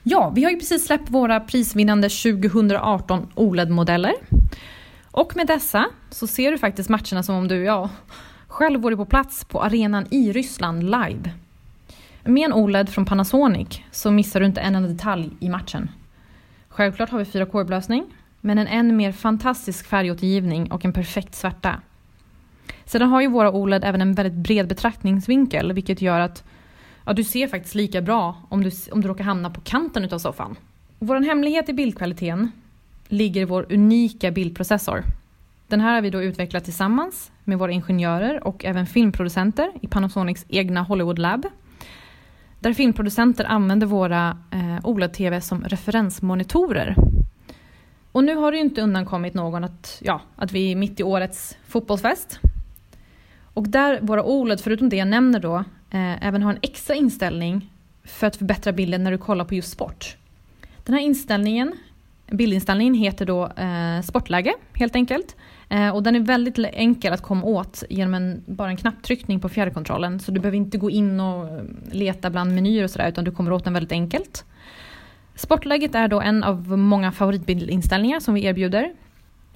[0.03, 4.13] Ja, vi har ju precis släppt våra prisvinnande 2018 OLED-modeller.
[5.11, 7.91] Och med dessa så ser du faktiskt matcherna som om du, ja,
[8.55, 11.31] själv var du på plats på arenan i Ryssland live.
[12.25, 15.91] Med en OLED från Panasonic så missar du inte en enda detalj i matchen.
[16.69, 18.05] Självklart har vi 4K-upplösning,
[18.41, 21.81] men en än mer fantastisk färgåtergivning och en perfekt svärta.
[22.85, 26.45] Sedan har ju våra OLED även en väldigt bred betraktningsvinkel, vilket gör att
[27.05, 30.19] ja, du ser faktiskt lika bra om du, om du råkar hamna på kanten utav
[30.19, 30.57] soffan.
[30.99, 32.53] Vår hemlighet i bildkvaliteten
[33.09, 35.05] ligger i vår unika bildprocessor.
[35.75, 40.45] Den här har vi då utvecklat tillsammans med våra ingenjörer och även filmproducenter i Panasonics
[40.49, 41.47] egna Hollywood Lab.
[42.61, 46.97] Där filmproducenter använder våra eh, OLED-TV som referensmonitorer.
[48.13, 51.03] Och nu har det ju inte undankommit någon att, ja, att vi är mitt i
[51.03, 52.41] årets fotbollsfest.
[53.55, 55.57] Och där våra OLED, förutom det jag nämner då,
[55.91, 57.71] eh, även har en extra inställning
[58.05, 60.17] för att förbättra bilden när du kollar på just sport.
[60.85, 61.73] Den här inställningen,
[62.27, 65.37] bildinställningen heter då eh, sportläge helt enkelt.
[65.69, 69.49] Eh, och den är väldigt enkel att komma åt genom en, bara en knapptryckning på
[69.49, 70.21] fjärrkontrollen.
[70.21, 73.31] Så du behöver inte gå in och eh, leta bland menyer och sådär utan du
[73.31, 74.45] kommer åt den väldigt enkelt.
[75.35, 78.93] Sportläget är då en av många favoritbildinställningar som vi erbjuder.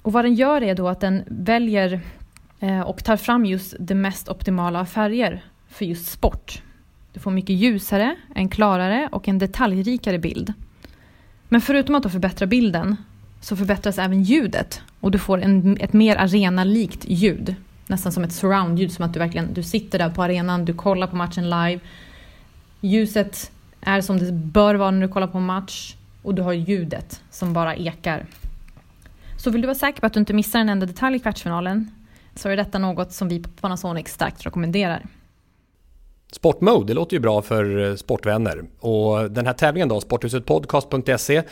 [0.01, 2.01] Och vad den gör är då att den väljer
[2.59, 6.61] eh, och tar fram just det mest optimala färger för just sport.
[7.13, 10.53] Du får mycket ljusare, en klarare och en detaljrikare bild.
[11.49, 12.95] Men förutom att förbättra bilden
[13.41, 17.55] så förbättras även ljudet och du får en, ett mer arenalikt ljud.
[17.87, 21.07] Nästan som ett surround-ljud, som att du verkligen du sitter där på arenan, du kollar
[21.07, 21.79] på matchen live.
[22.81, 27.21] Ljuset är som det bör vara när du kollar på match och du har ljudet
[27.31, 28.25] som bara ekar.
[29.37, 31.91] Så vill du vara säker på att du inte missar en enda detalj i kvartsfinalen
[32.35, 35.05] så är detta något som vi på Panasonic starkt rekommenderar.
[36.31, 38.63] Sportmode, det låter ju bra för eh, sportvänner.
[38.79, 41.43] Och den här tävlingen då, sporthusetpodcast.se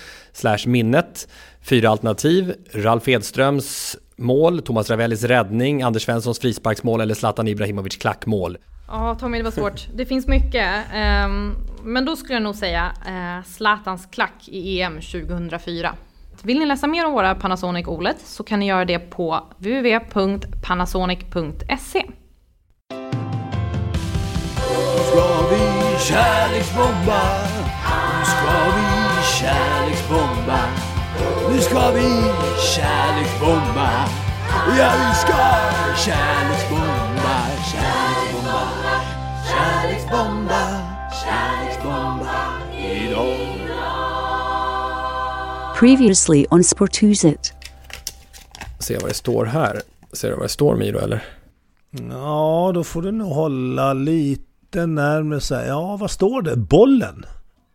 [0.65, 1.27] minnet.
[1.61, 2.53] Fyra alternativ.
[2.73, 8.57] Ralf Edströms mål, Thomas Ravellis räddning, Anders Svenssons frisparksmål eller Zlatan Ibrahimovic klackmål.
[8.87, 9.87] Ja, Tommy, det var svårt.
[9.95, 10.85] Det finns mycket.
[11.25, 15.95] Um, men då skulle jag nog säga uh, Zlatans klack i EM 2004.
[16.43, 22.05] Vill ni läsa mer om våra Panasonic OLED så kan ni göra det på www.panasonic.se.
[25.97, 27.21] vi kärleksbomba.
[28.19, 30.59] Nu ska vi kärleksbomba.
[31.49, 32.09] Nu ska vi
[32.75, 33.89] kärleksbomba.
[34.77, 35.37] Ja, vi ska
[36.05, 37.37] kärleksbomba,
[37.71, 38.61] kärleksbomba,
[39.49, 40.81] kärleksbomba,
[41.23, 42.35] kärleksbomba
[42.77, 43.37] idag.
[45.79, 47.53] Previously on Sporthuset.
[48.79, 49.81] Se vad det står här.
[50.13, 51.23] Ser du vad det står Miro eller?
[52.09, 55.67] Ja, då får du nog hålla lite närmare sig.
[55.67, 56.55] Ja, vad står det?
[56.55, 57.25] Bollen?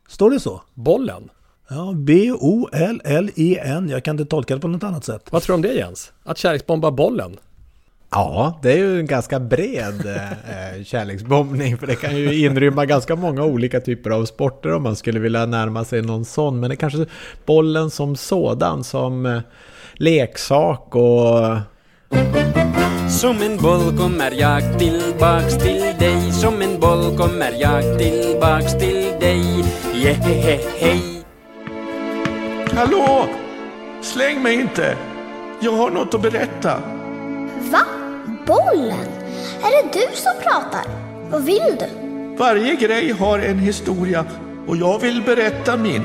[0.08, 0.62] Står det så?
[0.74, 1.30] Bollen?
[1.68, 3.88] Ja, B-O-L-L-E-N.
[3.88, 5.28] Jag kan inte tolka det på något annat sätt.
[5.30, 6.12] Vad tror du om det Jens?
[6.24, 7.36] Att kärleksbomba bollen?
[8.10, 13.16] Ja, det är ju en ganska bred eh, kärleksbombning för det kan ju inrymma ganska
[13.16, 16.60] många olika typer av sporter om man skulle vilja närma sig någon sån.
[16.60, 17.06] Men det är kanske
[17.46, 19.40] bollen som sådan som eh,
[19.94, 21.56] leksak och...
[23.12, 29.14] Som en boll kommer jag tillbaks till dig Som en boll kommer jag tillbaks till
[29.20, 30.16] dig Yeah,
[30.78, 31.24] hej
[32.74, 33.26] Hallå!
[34.02, 34.96] Släng mig inte!
[35.60, 36.80] Jag har något att berätta.
[37.72, 37.80] Va?
[38.46, 39.06] Bollen?
[39.62, 40.84] Är det du som pratar?
[41.30, 41.86] Vad vill du?
[42.36, 44.24] Varje grej har en historia
[44.66, 46.02] och jag vill berätta min.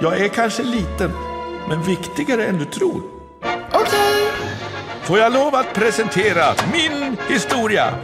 [0.00, 1.10] Jag är kanske liten,
[1.68, 3.02] men viktigare än du tror.
[3.72, 4.10] Okej.
[5.02, 7.94] Får jag lov att presentera min historia?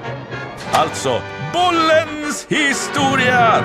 [0.72, 1.22] Alltså
[1.52, 3.64] bollens historia!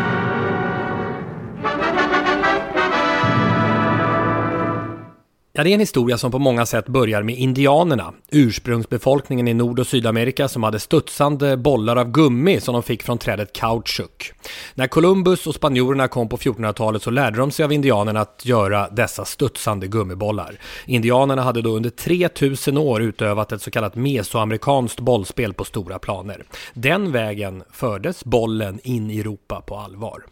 [5.54, 9.80] Ja, det är en historia som på många sätt börjar med indianerna, ursprungsbefolkningen i Nord
[9.80, 14.34] och Sydamerika som hade studsande bollar av gummi som de fick från trädet kautschuk.
[14.74, 18.89] När Columbus och spanjorerna kom på 1400-talet så lärde de sig av indianerna att göra
[18.89, 20.60] dessa studsande gummibollar.
[20.86, 26.43] Indianerna hade då under 3000 år utövat ett så kallat mesoamerikanskt bollspel på stora planer.
[26.74, 30.24] Den vägen fördes bollen in i Europa på allvar.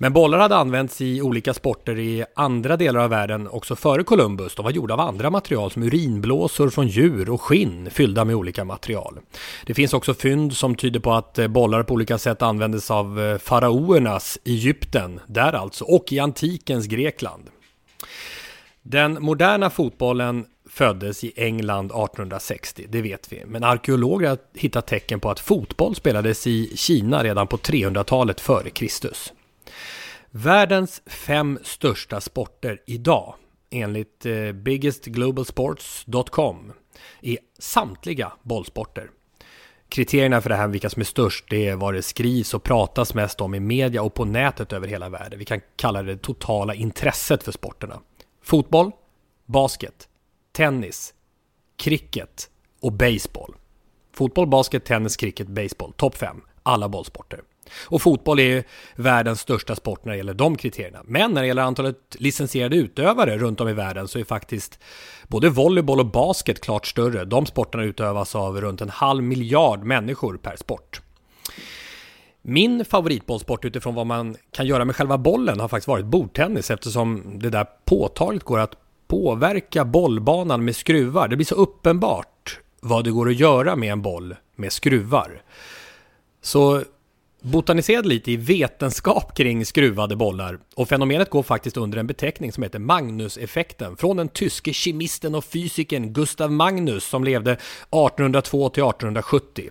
[0.00, 4.54] Men bollar hade använts i olika sporter i andra delar av världen också före Columbus.
[4.54, 8.64] De var gjorda av andra material som urinblåsor från djur och skinn fyllda med olika
[8.64, 9.18] material.
[9.66, 13.20] Det finns också fynd som tyder på att eh, bollar på olika sätt användes av
[13.20, 17.42] eh, faraoernas Egypten, där alltså, och i antikens Grekland.
[18.82, 23.42] Den moderna fotbollen föddes i England 1860, det vet vi.
[23.46, 28.70] Men arkeologer har hittat tecken på att fotboll spelades i Kina redan på 300-talet före
[28.70, 29.32] Kristus.
[30.30, 33.34] Världens fem största sporter idag,
[33.70, 36.72] enligt eh, biggestglobalsports.com,
[37.20, 39.10] är samtliga bollsporter.
[39.88, 43.14] Kriterierna för det här, vilka som är störst, det är vad det skrivs och pratas
[43.14, 45.38] mest om i media och på nätet över hela världen.
[45.38, 48.00] Vi kan kalla det det totala intresset för sporterna.
[48.42, 48.90] Fotboll,
[49.46, 50.08] basket,
[50.52, 51.14] tennis,
[51.76, 52.50] cricket
[52.80, 53.54] och baseball.
[54.12, 55.92] Fotboll, basket, tennis, cricket, baseball.
[55.92, 56.40] Topp fem.
[56.62, 57.40] Alla bollsporter.
[57.84, 58.64] Och fotboll är
[58.96, 61.02] världens största sport när det gäller de kriterierna.
[61.04, 64.78] Men när det gäller antalet licensierade utövare runt om i världen så är faktiskt
[65.28, 67.24] både volleyboll och basket klart större.
[67.24, 71.00] De sporterna utövas av runt en halv miljard människor per sport.
[72.42, 77.38] Min favoritbollsport utifrån vad man kan göra med själva bollen har faktiskt varit bordtennis eftersom
[77.38, 78.74] det där påtagligt går att
[79.08, 81.28] påverka bollbanan med skruvar.
[81.28, 85.42] Det blir så uppenbart vad det går att göra med en boll med skruvar.
[86.42, 86.82] Så
[87.40, 92.62] botaniserade lite i vetenskap kring skruvade bollar och fenomenet går faktiskt under en beteckning som
[92.62, 99.70] heter Magnus-effekten från den tyske kemisten och fysikern Gustav Magnus som levde 1802 till 1870.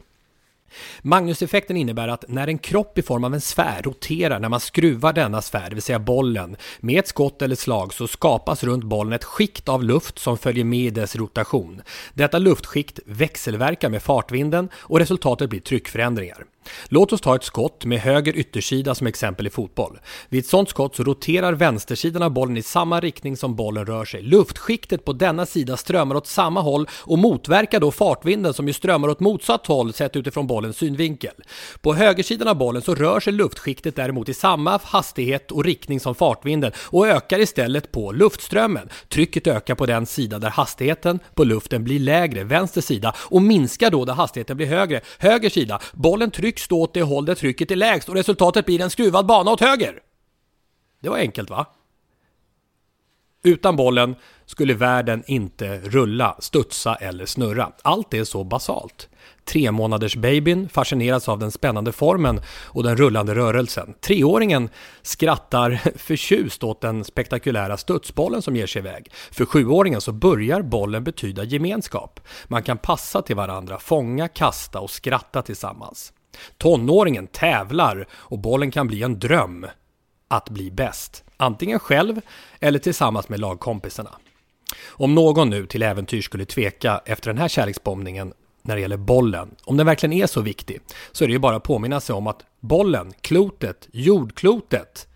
[1.01, 5.13] Magnuseffekten innebär att när en kropp i form av en sfär roterar när man skruvar
[5.13, 9.13] denna sfär, det vill säga bollen, med ett skott eller slag så skapas runt bollen
[9.13, 11.81] ett skikt av luft som följer med i dess rotation.
[12.13, 16.45] Detta luftskikt växelverkar med fartvinden och resultatet blir tryckförändringar.
[16.89, 19.99] Låt oss ta ett skott med höger yttersida som exempel i fotboll.
[20.29, 24.05] Vid ett sådant skott så roterar vänstersidan av bollen i samma riktning som bollen rör
[24.05, 24.21] sig.
[24.21, 29.07] Luftskiktet på denna sida strömmar åt samma håll och motverkar då fartvinden som ju strömmar
[29.07, 31.33] åt motsatt håll sett utifrån bollens synvinkel.
[31.81, 36.15] På högersidan av bollen så rör sig luftskiktet däremot i samma hastighet och riktning som
[36.15, 38.89] fartvinden och ökar istället på luftströmmen.
[39.09, 43.91] Trycket ökar på den sida där hastigheten på luften blir lägre, vänster sida, och minskar
[43.91, 45.79] då där hastigheten blir högre, höger sida.
[45.93, 48.89] Bollen trycker trycks då åt det håll där trycket är lägst och resultatet blir en
[48.89, 49.99] skruvad bana åt höger.
[51.01, 51.65] Det var enkelt va?
[53.43, 57.71] Utan bollen skulle världen inte rulla, studsa eller snurra.
[57.83, 59.09] Allt är så basalt.
[59.45, 62.41] Tre månaders babyn fascineras av den spännande formen
[62.73, 63.93] och den rullande rörelsen.
[64.01, 64.69] Treåringen
[65.01, 69.11] skrattar förtjust åt den spektakulära studsbollen som ger sig iväg.
[69.31, 72.19] För sjuåringen så börjar bollen betyda gemenskap.
[72.47, 76.13] Man kan passa till varandra, fånga, kasta och skratta tillsammans.
[76.57, 79.67] Tonåringen tävlar och bollen kan bli en dröm
[80.27, 81.23] att bli bäst.
[81.37, 82.21] Antingen själv
[82.59, 84.11] eller tillsammans med lagkompisarna.
[84.87, 89.55] Om någon nu till äventyr skulle tveka efter den här kärleksbombningen när det gäller bollen,
[89.63, 92.27] om den verkligen är så viktig, så är det ju bara att påminna sig om
[92.27, 95.07] att bollen, klotet, jordklotet,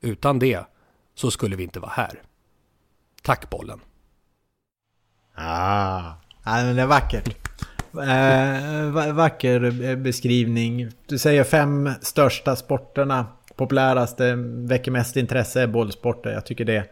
[0.00, 0.60] utan det
[1.14, 2.22] så skulle vi inte vara här.
[3.22, 3.80] Tack bollen.
[5.34, 6.12] Ah,
[6.44, 7.28] ja, men det är vackert.
[7.98, 10.88] Eh, vacker beskrivning.
[11.08, 13.26] Du säger fem största sporterna.
[13.56, 14.34] Populäraste,
[14.68, 16.30] väcker mest intresse är bollsporter.
[16.30, 16.84] Jag tycker det,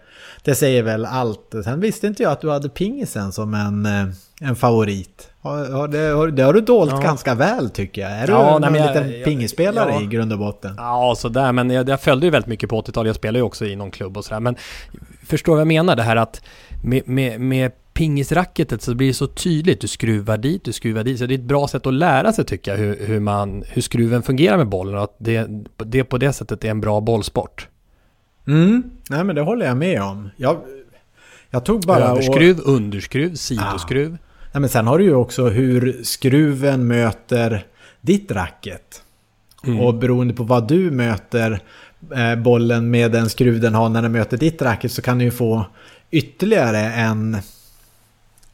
[0.43, 1.55] det säger väl allt.
[1.65, 5.31] Sen visste inte jag att du hade pingisen som en, eh, en favorit.
[5.41, 7.01] Har, har det, har, det har du dolt ja.
[7.01, 8.11] ganska väl tycker jag.
[8.11, 10.75] Är ja, du en liten pingisspelare ja, i grund och botten?
[10.77, 11.53] Ja, sådär.
[11.53, 13.07] Men jag, jag följde ju väldigt mycket på 80-talet.
[13.07, 14.41] Jag spelade ju också i någon klubb och sådär.
[14.41, 14.57] Men
[15.27, 15.97] förstår vad jag menar?
[15.97, 16.43] Det här att
[16.85, 19.81] med, med, med pingisracketet så blir det så tydligt.
[19.81, 21.19] Du skruvar dit, du skruvar dit.
[21.19, 23.83] Så det är ett bra sätt att lära sig tycker jag hur, hur, man, hur
[23.83, 27.69] skruven fungerar med bollen och att det, det på det sättet är en bra bollsport.
[28.47, 30.31] Mm, nej men det håller jag med om.
[30.37, 30.61] Jag,
[31.51, 32.05] jag tog bara...
[32.05, 32.73] Överskruv, och...
[32.73, 34.11] underskruv, sidoskruv.
[34.11, 34.19] Ja.
[34.53, 37.67] Nej, men sen har du ju också hur skruven möter
[38.01, 39.03] ditt racket.
[39.67, 39.81] Mm.
[39.81, 41.61] Och beroende på vad du möter
[42.17, 45.25] eh, bollen med den skruv den har när den möter ditt racket så kan du
[45.25, 45.67] ju få
[46.11, 47.37] ytterligare en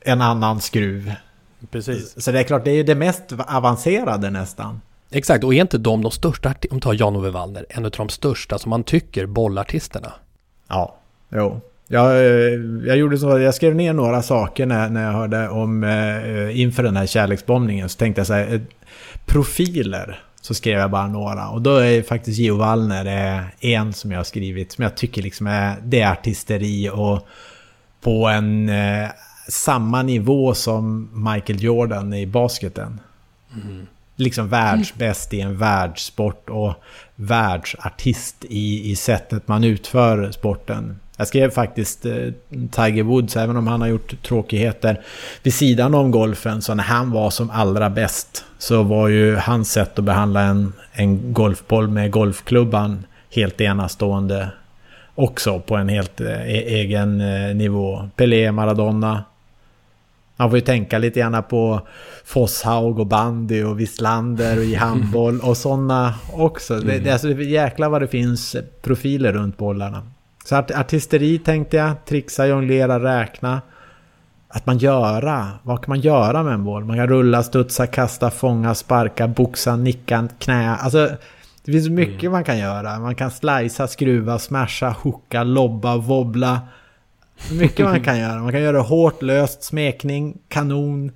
[0.01, 1.15] en annan skruv.
[1.71, 2.25] Precis.
[2.25, 4.81] Så det är klart, det är ju det mest avancerade nästan.
[5.11, 8.09] Exakt, och är inte de de största, om vi tar Jan-Ove Wallner, en av de
[8.09, 10.13] största som man tycker bollartisterna?
[10.69, 10.97] Ja,
[11.29, 11.61] jo.
[11.89, 15.85] Jag, eh, jag gjorde så, jag skrev ner några saker när, när jag hörde om,
[15.85, 18.61] eh, inför den här kärleksbombningen, så tänkte jag så här, eh,
[19.27, 21.49] profiler, så skrev jag bara några.
[21.49, 25.23] Och då är faktiskt Gio Wallner eh, en som jag har skrivit, som jag tycker
[25.23, 27.27] liksom är, det är artisteri och
[28.01, 29.09] på en eh,
[29.49, 33.01] samma nivå som Michael Jordan i basketen.
[34.17, 36.75] Liksom världsbäst i en världssport och
[37.15, 41.01] världsartist i, i sättet man utför sporten.
[41.17, 42.33] Jag skrev faktiskt eh,
[42.71, 45.01] Tiger Woods, även om han har gjort tråkigheter
[45.43, 49.73] vid sidan om golfen, så när han var som allra bäst så var ju hans
[49.73, 54.51] sätt att behandla en, en golfboll med golfklubban helt enastående
[55.15, 58.09] också på en helt eh, e- egen eh, nivå.
[58.17, 59.25] Pelé, Maradona.
[60.41, 61.81] Man får ju tänka lite grann på
[62.25, 66.81] Fosshaug och bandy och Wislander och i handboll och sådana också.
[66.81, 70.03] Det, det, alltså, jäklar vad det finns profiler runt bollarna.
[70.45, 73.63] Så art, artisteri tänkte jag, trixa, jonglera, räkna.
[74.49, 76.85] Att man göra, vad kan man göra med en boll?
[76.85, 80.77] Man kan rulla, studsa, kasta, fånga, sparka, boxa, nicka, knä.
[80.77, 81.09] Alltså,
[81.65, 82.99] det finns mycket man kan göra.
[82.99, 86.61] Man kan slicea, skruva, smasha, hooka, lobba, wobbla.
[87.53, 88.43] Mycket man kan göra.
[88.43, 91.13] Man kan göra hårt, löst, smekning, kanon.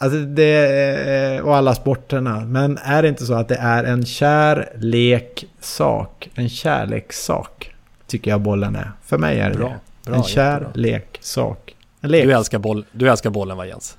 [0.00, 2.40] Alltså det är, och alla sporterna.
[2.40, 6.28] Men är det inte så att det är en kärlekssak?
[6.34, 7.74] En kärlekssak.
[8.06, 8.92] Tycker jag bollen är.
[9.04, 9.74] För mig är det Bra, det.
[10.10, 10.70] bra, en jättebra.
[10.74, 11.74] kärlekssak.
[12.00, 12.24] En lek.
[12.24, 13.96] Du älskar, boll, du älskar bollen va Jens?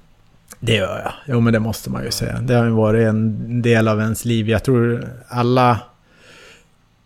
[0.59, 1.13] Det gör jag.
[1.27, 2.39] Jo men det måste man ju säga.
[2.41, 4.49] Det har ju varit en del av ens liv.
[4.49, 5.79] Jag tror alla...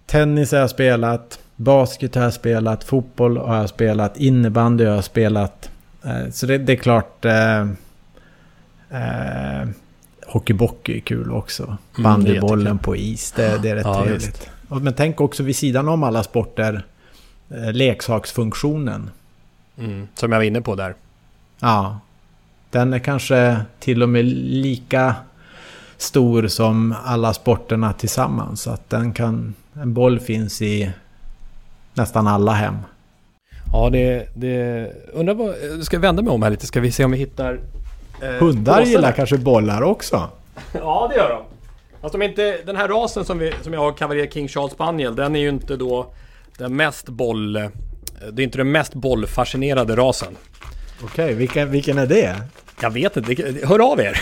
[0.06, 1.40] Tennis har jag spelat.
[1.64, 2.84] Basket har jag spelat.
[2.84, 4.18] Fotboll har jag spelat.
[4.18, 5.70] Innebandy har jag spelat.
[6.04, 7.26] Eh, Så det, det är klart...
[7.26, 7.62] Eh,
[8.90, 9.68] eh,
[10.28, 11.64] hockeybock är kul också.
[11.64, 12.84] Mm, Bandybollen jättekul.
[12.84, 13.32] på is.
[13.32, 14.50] Det, det är rätt Ja, trevligt.
[14.70, 16.84] Och, men tänk också vid sidan om alla sporter.
[17.50, 19.10] Eh, leksaksfunktionen.
[19.78, 20.96] Mm, som jag var inne på där.
[21.60, 22.00] Ja.
[22.70, 25.16] Den är kanske till och med lika
[25.98, 28.62] stor som alla sporterna tillsammans.
[28.62, 29.54] Så att den kan...
[29.74, 30.92] En boll finns i
[31.94, 32.78] nästan alla hem.
[33.74, 34.28] Ja, det...
[34.34, 35.56] det undrar vad...
[35.86, 36.68] Ska jag vända mig om här lite?
[36.68, 37.60] Ska vi se om vi hittar...
[38.22, 40.30] eh, Hundar påsar gillar kanske bollar också.
[40.74, 41.42] Ja, det gör de.
[42.02, 45.16] Fast de inte, den här rasen som, vi, som jag har, Cavalier King Charles Spaniel,
[45.16, 46.14] den är ju inte då
[46.58, 47.54] den mest boll...
[48.32, 50.36] Det är inte den mest bollfascinerade rasen.
[51.04, 52.36] Okej, vilken, vilken är det?
[52.82, 53.36] Jag vet inte,
[53.68, 54.22] hör av er!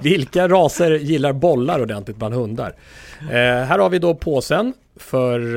[0.02, 2.74] Vilka raser gillar bollar ordentligt bland hundar?
[3.20, 5.56] Eh, här har vi då påsen för...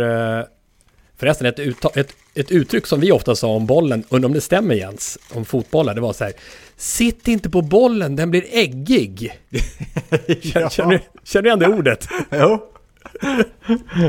[1.20, 4.42] Förresten, ett, utta- ett, ett uttryck som vi ofta sa om bollen, undrar om det
[4.42, 6.34] stämmer Jens, om fotbollar, det var så här
[6.78, 9.32] Sitt inte på bollen, den blir äggig!
[10.42, 12.08] känner, känner, du- känner du igen det ordet?
[12.32, 12.66] Jo.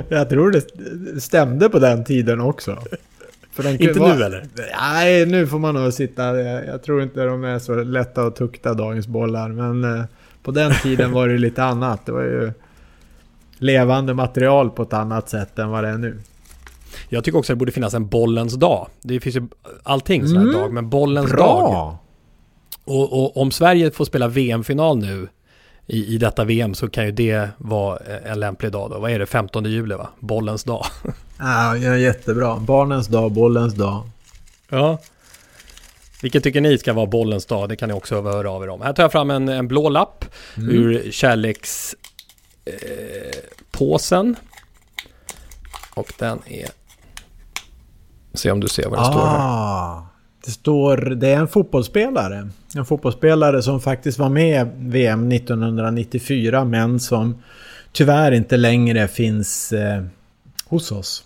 [0.08, 2.78] Jag tror det stämde på den tiden också.
[3.58, 4.46] Inte kunde nu, vara- eller?
[4.80, 6.40] Nej, nu får man nog sitta...
[6.40, 9.48] Jag jag tror inte de är så lätta att tukta dagens bollar.
[9.48, 10.04] Men eh,
[10.42, 12.06] på den tiden var det lite annat.
[12.06, 12.52] Det var ju
[13.58, 16.18] levande material på ett annat sätt än vad det är nu.
[17.08, 18.88] Jag tycker också att det borde finnas en bollens dag.
[19.02, 19.48] Det finns ju
[19.82, 20.54] allting sån här Mm.
[20.60, 21.46] dag, men bollens Bra!
[21.46, 21.96] dag.
[22.84, 25.28] Och, och om Sverige får spela VM-final nu
[25.86, 28.98] i, i detta VM så kan ju det vara en lämplig dag då.
[28.98, 29.26] Vad är det?
[29.26, 30.08] 15 juli va?
[30.18, 30.86] Bollens dag.
[31.42, 32.56] Ja, jättebra.
[32.56, 34.02] Barnens dag, bollens dag.
[34.68, 34.98] Ja.
[36.22, 37.68] Vilket tycker ni ska vara bollens dag?
[37.68, 38.80] Det kan ni också höra av er om.
[38.82, 40.24] Här tar jag fram en, en blå lapp
[40.56, 40.70] Mm.
[40.76, 41.94] ur kärleks...
[42.64, 42.74] Eh.
[45.94, 46.68] Och den är...
[48.34, 49.38] Se om du ser vad det står här.
[49.38, 50.06] Ah,
[50.44, 50.96] det står...
[50.96, 52.48] Det är en fotbollsspelare.
[52.76, 57.42] En fotbollsspelare som faktiskt var med VM 1994 men som
[57.92, 60.04] tyvärr inte längre finns eh,
[60.66, 61.24] hos oss.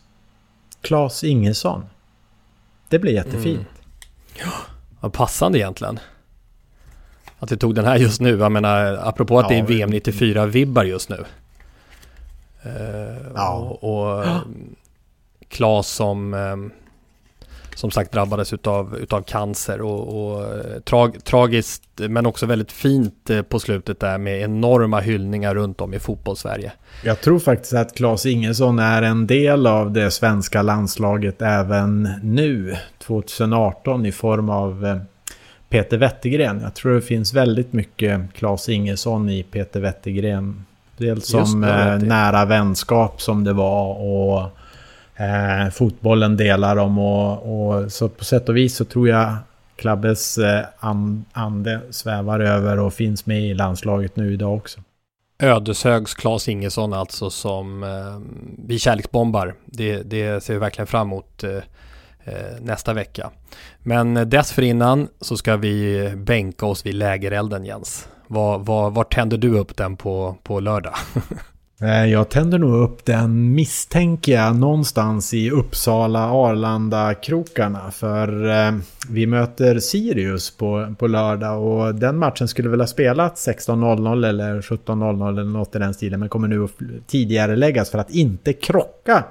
[0.80, 1.84] Claes Ingesson.
[2.88, 3.66] Det blir jättefint.
[5.00, 5.98] Vad passande egentligen.
[7.38, 8.38] Att vi tog den här just nu.
[8.38, 11.24] Jag menar, apropå att det är Ja, VM 94-vibbar just nu.
[12.62, 13.52] Eh, Ja.
[13.80, 14.24] Och, och
[15.48, 16.56] Klas som eh,
[17.74, 23.30] som sagt drabbades utav, utav cancer och, och eh, trag, tragiskt men också väldigt fint
[23.30, 26.72] eh, på slutet där med enorma hyllningar runt om i fotbollssverige.
[27.04, 32.76] Jag tror faktiskt att Claes Ingesson är en del av det svenska landslaget även nu,
[32.98, 34.96] 2018, i form av eh,
[35.68, 36.60] Peter Wettergren.
[36.60, 40.64] Jag tror det finns väldigt mycket Claes Ingesson i Peter Wettergren.
[40.96, 44.50] Dels som det, nära vänskap som det var och
[45.16, 46.98] eh, fotbollen delar dem.
[46.98, 49.36] Och, och så på sätt och vis så tror jag
[49.76, 50.64] Klabbes eh,
[51.32, 54.80] ande svävar över och finns med i landslaget nu idag också.
[55.38, 58.20] Ödeshögs Klas Ingesson alltså som eh,
[58.66, 59.54] vi kärleksbombar.
[59.64, 61.56] Det, det ser vi verkligen fram emot eh,
[62.24, 63.30] eh, nästa vecka.
[63.78, 68.08] Men dessförinnan så ska vi bänka oss vid lägerelden Jens.
[68.26, 70.94] Var, var, var tänder du upp den på, på lördag?
[71.84, 77.90] Eh, jag tänder nog upp den misstänker jag någonstans i Uppsala Arlanda-krokarna.
[77.90, 78.72] För eh,
[79.08, 84.60] vi möter Sirius på, på lördag och den matchen skulle väl ha spelat 16.00 eller
[84.60, 86.20] 17.00 eller något i den stilen.
[86.20, 86.70] Men kommer nu att
[87.06, 89.24] tidigare läggas för att inte krocka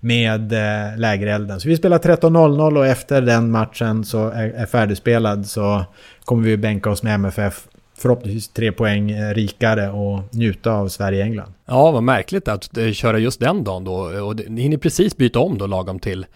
[0.00, 1.60] med eh, lägerelden.
[1.60, 5.84] Så vi spelar 13.00 och efter den matchen så är, är färdigspelad så
[6.24, 7.66] kommer vi bänka oss med MFF
[7.98, 11.52] förhoppningsvis tre poäng eh, rikare och njuta av Sverige-England.
[11.66, 13.94] Ja, vad märkligt att eh, köra just den dagen då.
[13.94, 16.26] Och ni hinner precis byta om då lagom till,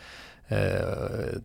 [0.48, 0.58] eh,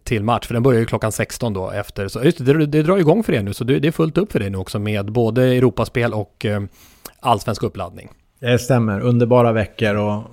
[0.04, 0.48] till match.
[0.48, 2.08] För den börjar ju klockan 16 då efter.
[2.08, 3.54] Så just det, det drar igång för er nu.
[3.54, 6.46] Så det, det är fullt upp för dig nu också med både Europaspel och
[7.20, 8.10] allsvensk uppladdning.
[8.40, 9.00] Det stämmer.
[9.00, 10.24] Underbara veckor och,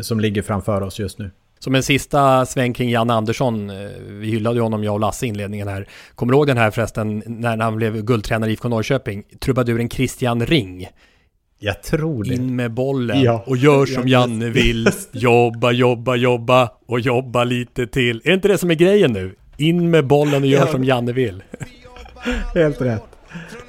[0.00, 1.30] som ligger framför oss just nu.
[1.62, 3.70] Som en sista sväng kring Jan Andersson.
[3.70, 3.76] Eh,
[4.08, 5.88] vi hyllade ju honom, jag och Lasse, i inledningen här.
[6.14, 9.22] Kommer du ihåg den här förresten, när han blev guldtränare i IFK Norrköping?
[9.40, 10.88] Trubaduren Christian Ring.
[11.58, 12.34] Jag tror det.
[12.34, 13.44] In med bollen ja.
[13.46, 14.88] och gör som Janne vill.
[15.12, 18.20] Jobba, jobba, jobba och jobba lite till.
[18.24, 19.34] Är inte det som är grejen nu?
[19.56, 20.66] In med bollen och gör ja.
[20.66, 21.42] som Janne vill.
[22.54, 23.04] Helt rätt.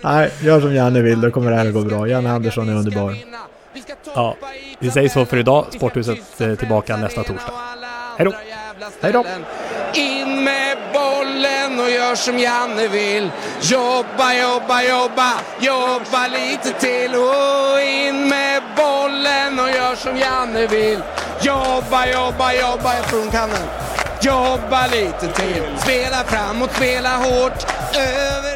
[0.03, 2.07] Nej, gör som Janne vill, då kommer det här att gå bra.
[2.07, 3.15] Janne Andersson är underbar.
[4.15, 4.35] Ja,
[4.79, 5.65] vi säger så för idag.
[5.69, 7.53] Sporthuset är tillbaka nästa torsdag.
[8.17, 8.33] Hej då!
[9.01, 9.25] Hej då!
[9.93, 13.31] In med bollen och gör som Janne vill.
[13.61, 17.15] Jobba, jobba, jobba, jobba lite till.
[17.15, 20.99] Och in med bollen och gör som Janne vill.
[21.41, 23.67] Jobba, jobba, jobba, jag tror hon kan den.
[24.21, 25.63] Jobba lite till.
[25.77, 27.65] Spela framåt, spela hårt.
[27.95, 28.52] Över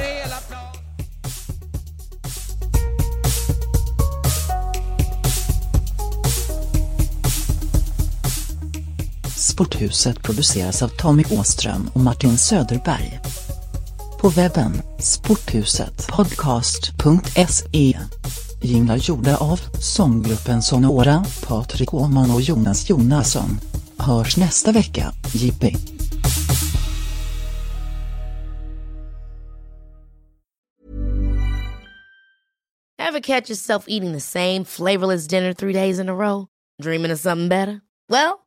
[9.57, 13.19] Sporthuset produceras av Tommy Åström och Martin Söderberg.
[14.21, 17.97] På webben sporthusetpodcast.se
[18.63, 23.59] Jinglar gjorda av sånggruppen Sonora, Patrik Åhman och Jonas Jonasson.
[23.97, 25.75] Hörs nästa vecka, Jippi.
[32.99, 36.47] Ever catch yourself eating the same flavorless dinner three days in a row?
[36.83, 37.81] Dreaming of something better?
[38.09, 38.46] Well,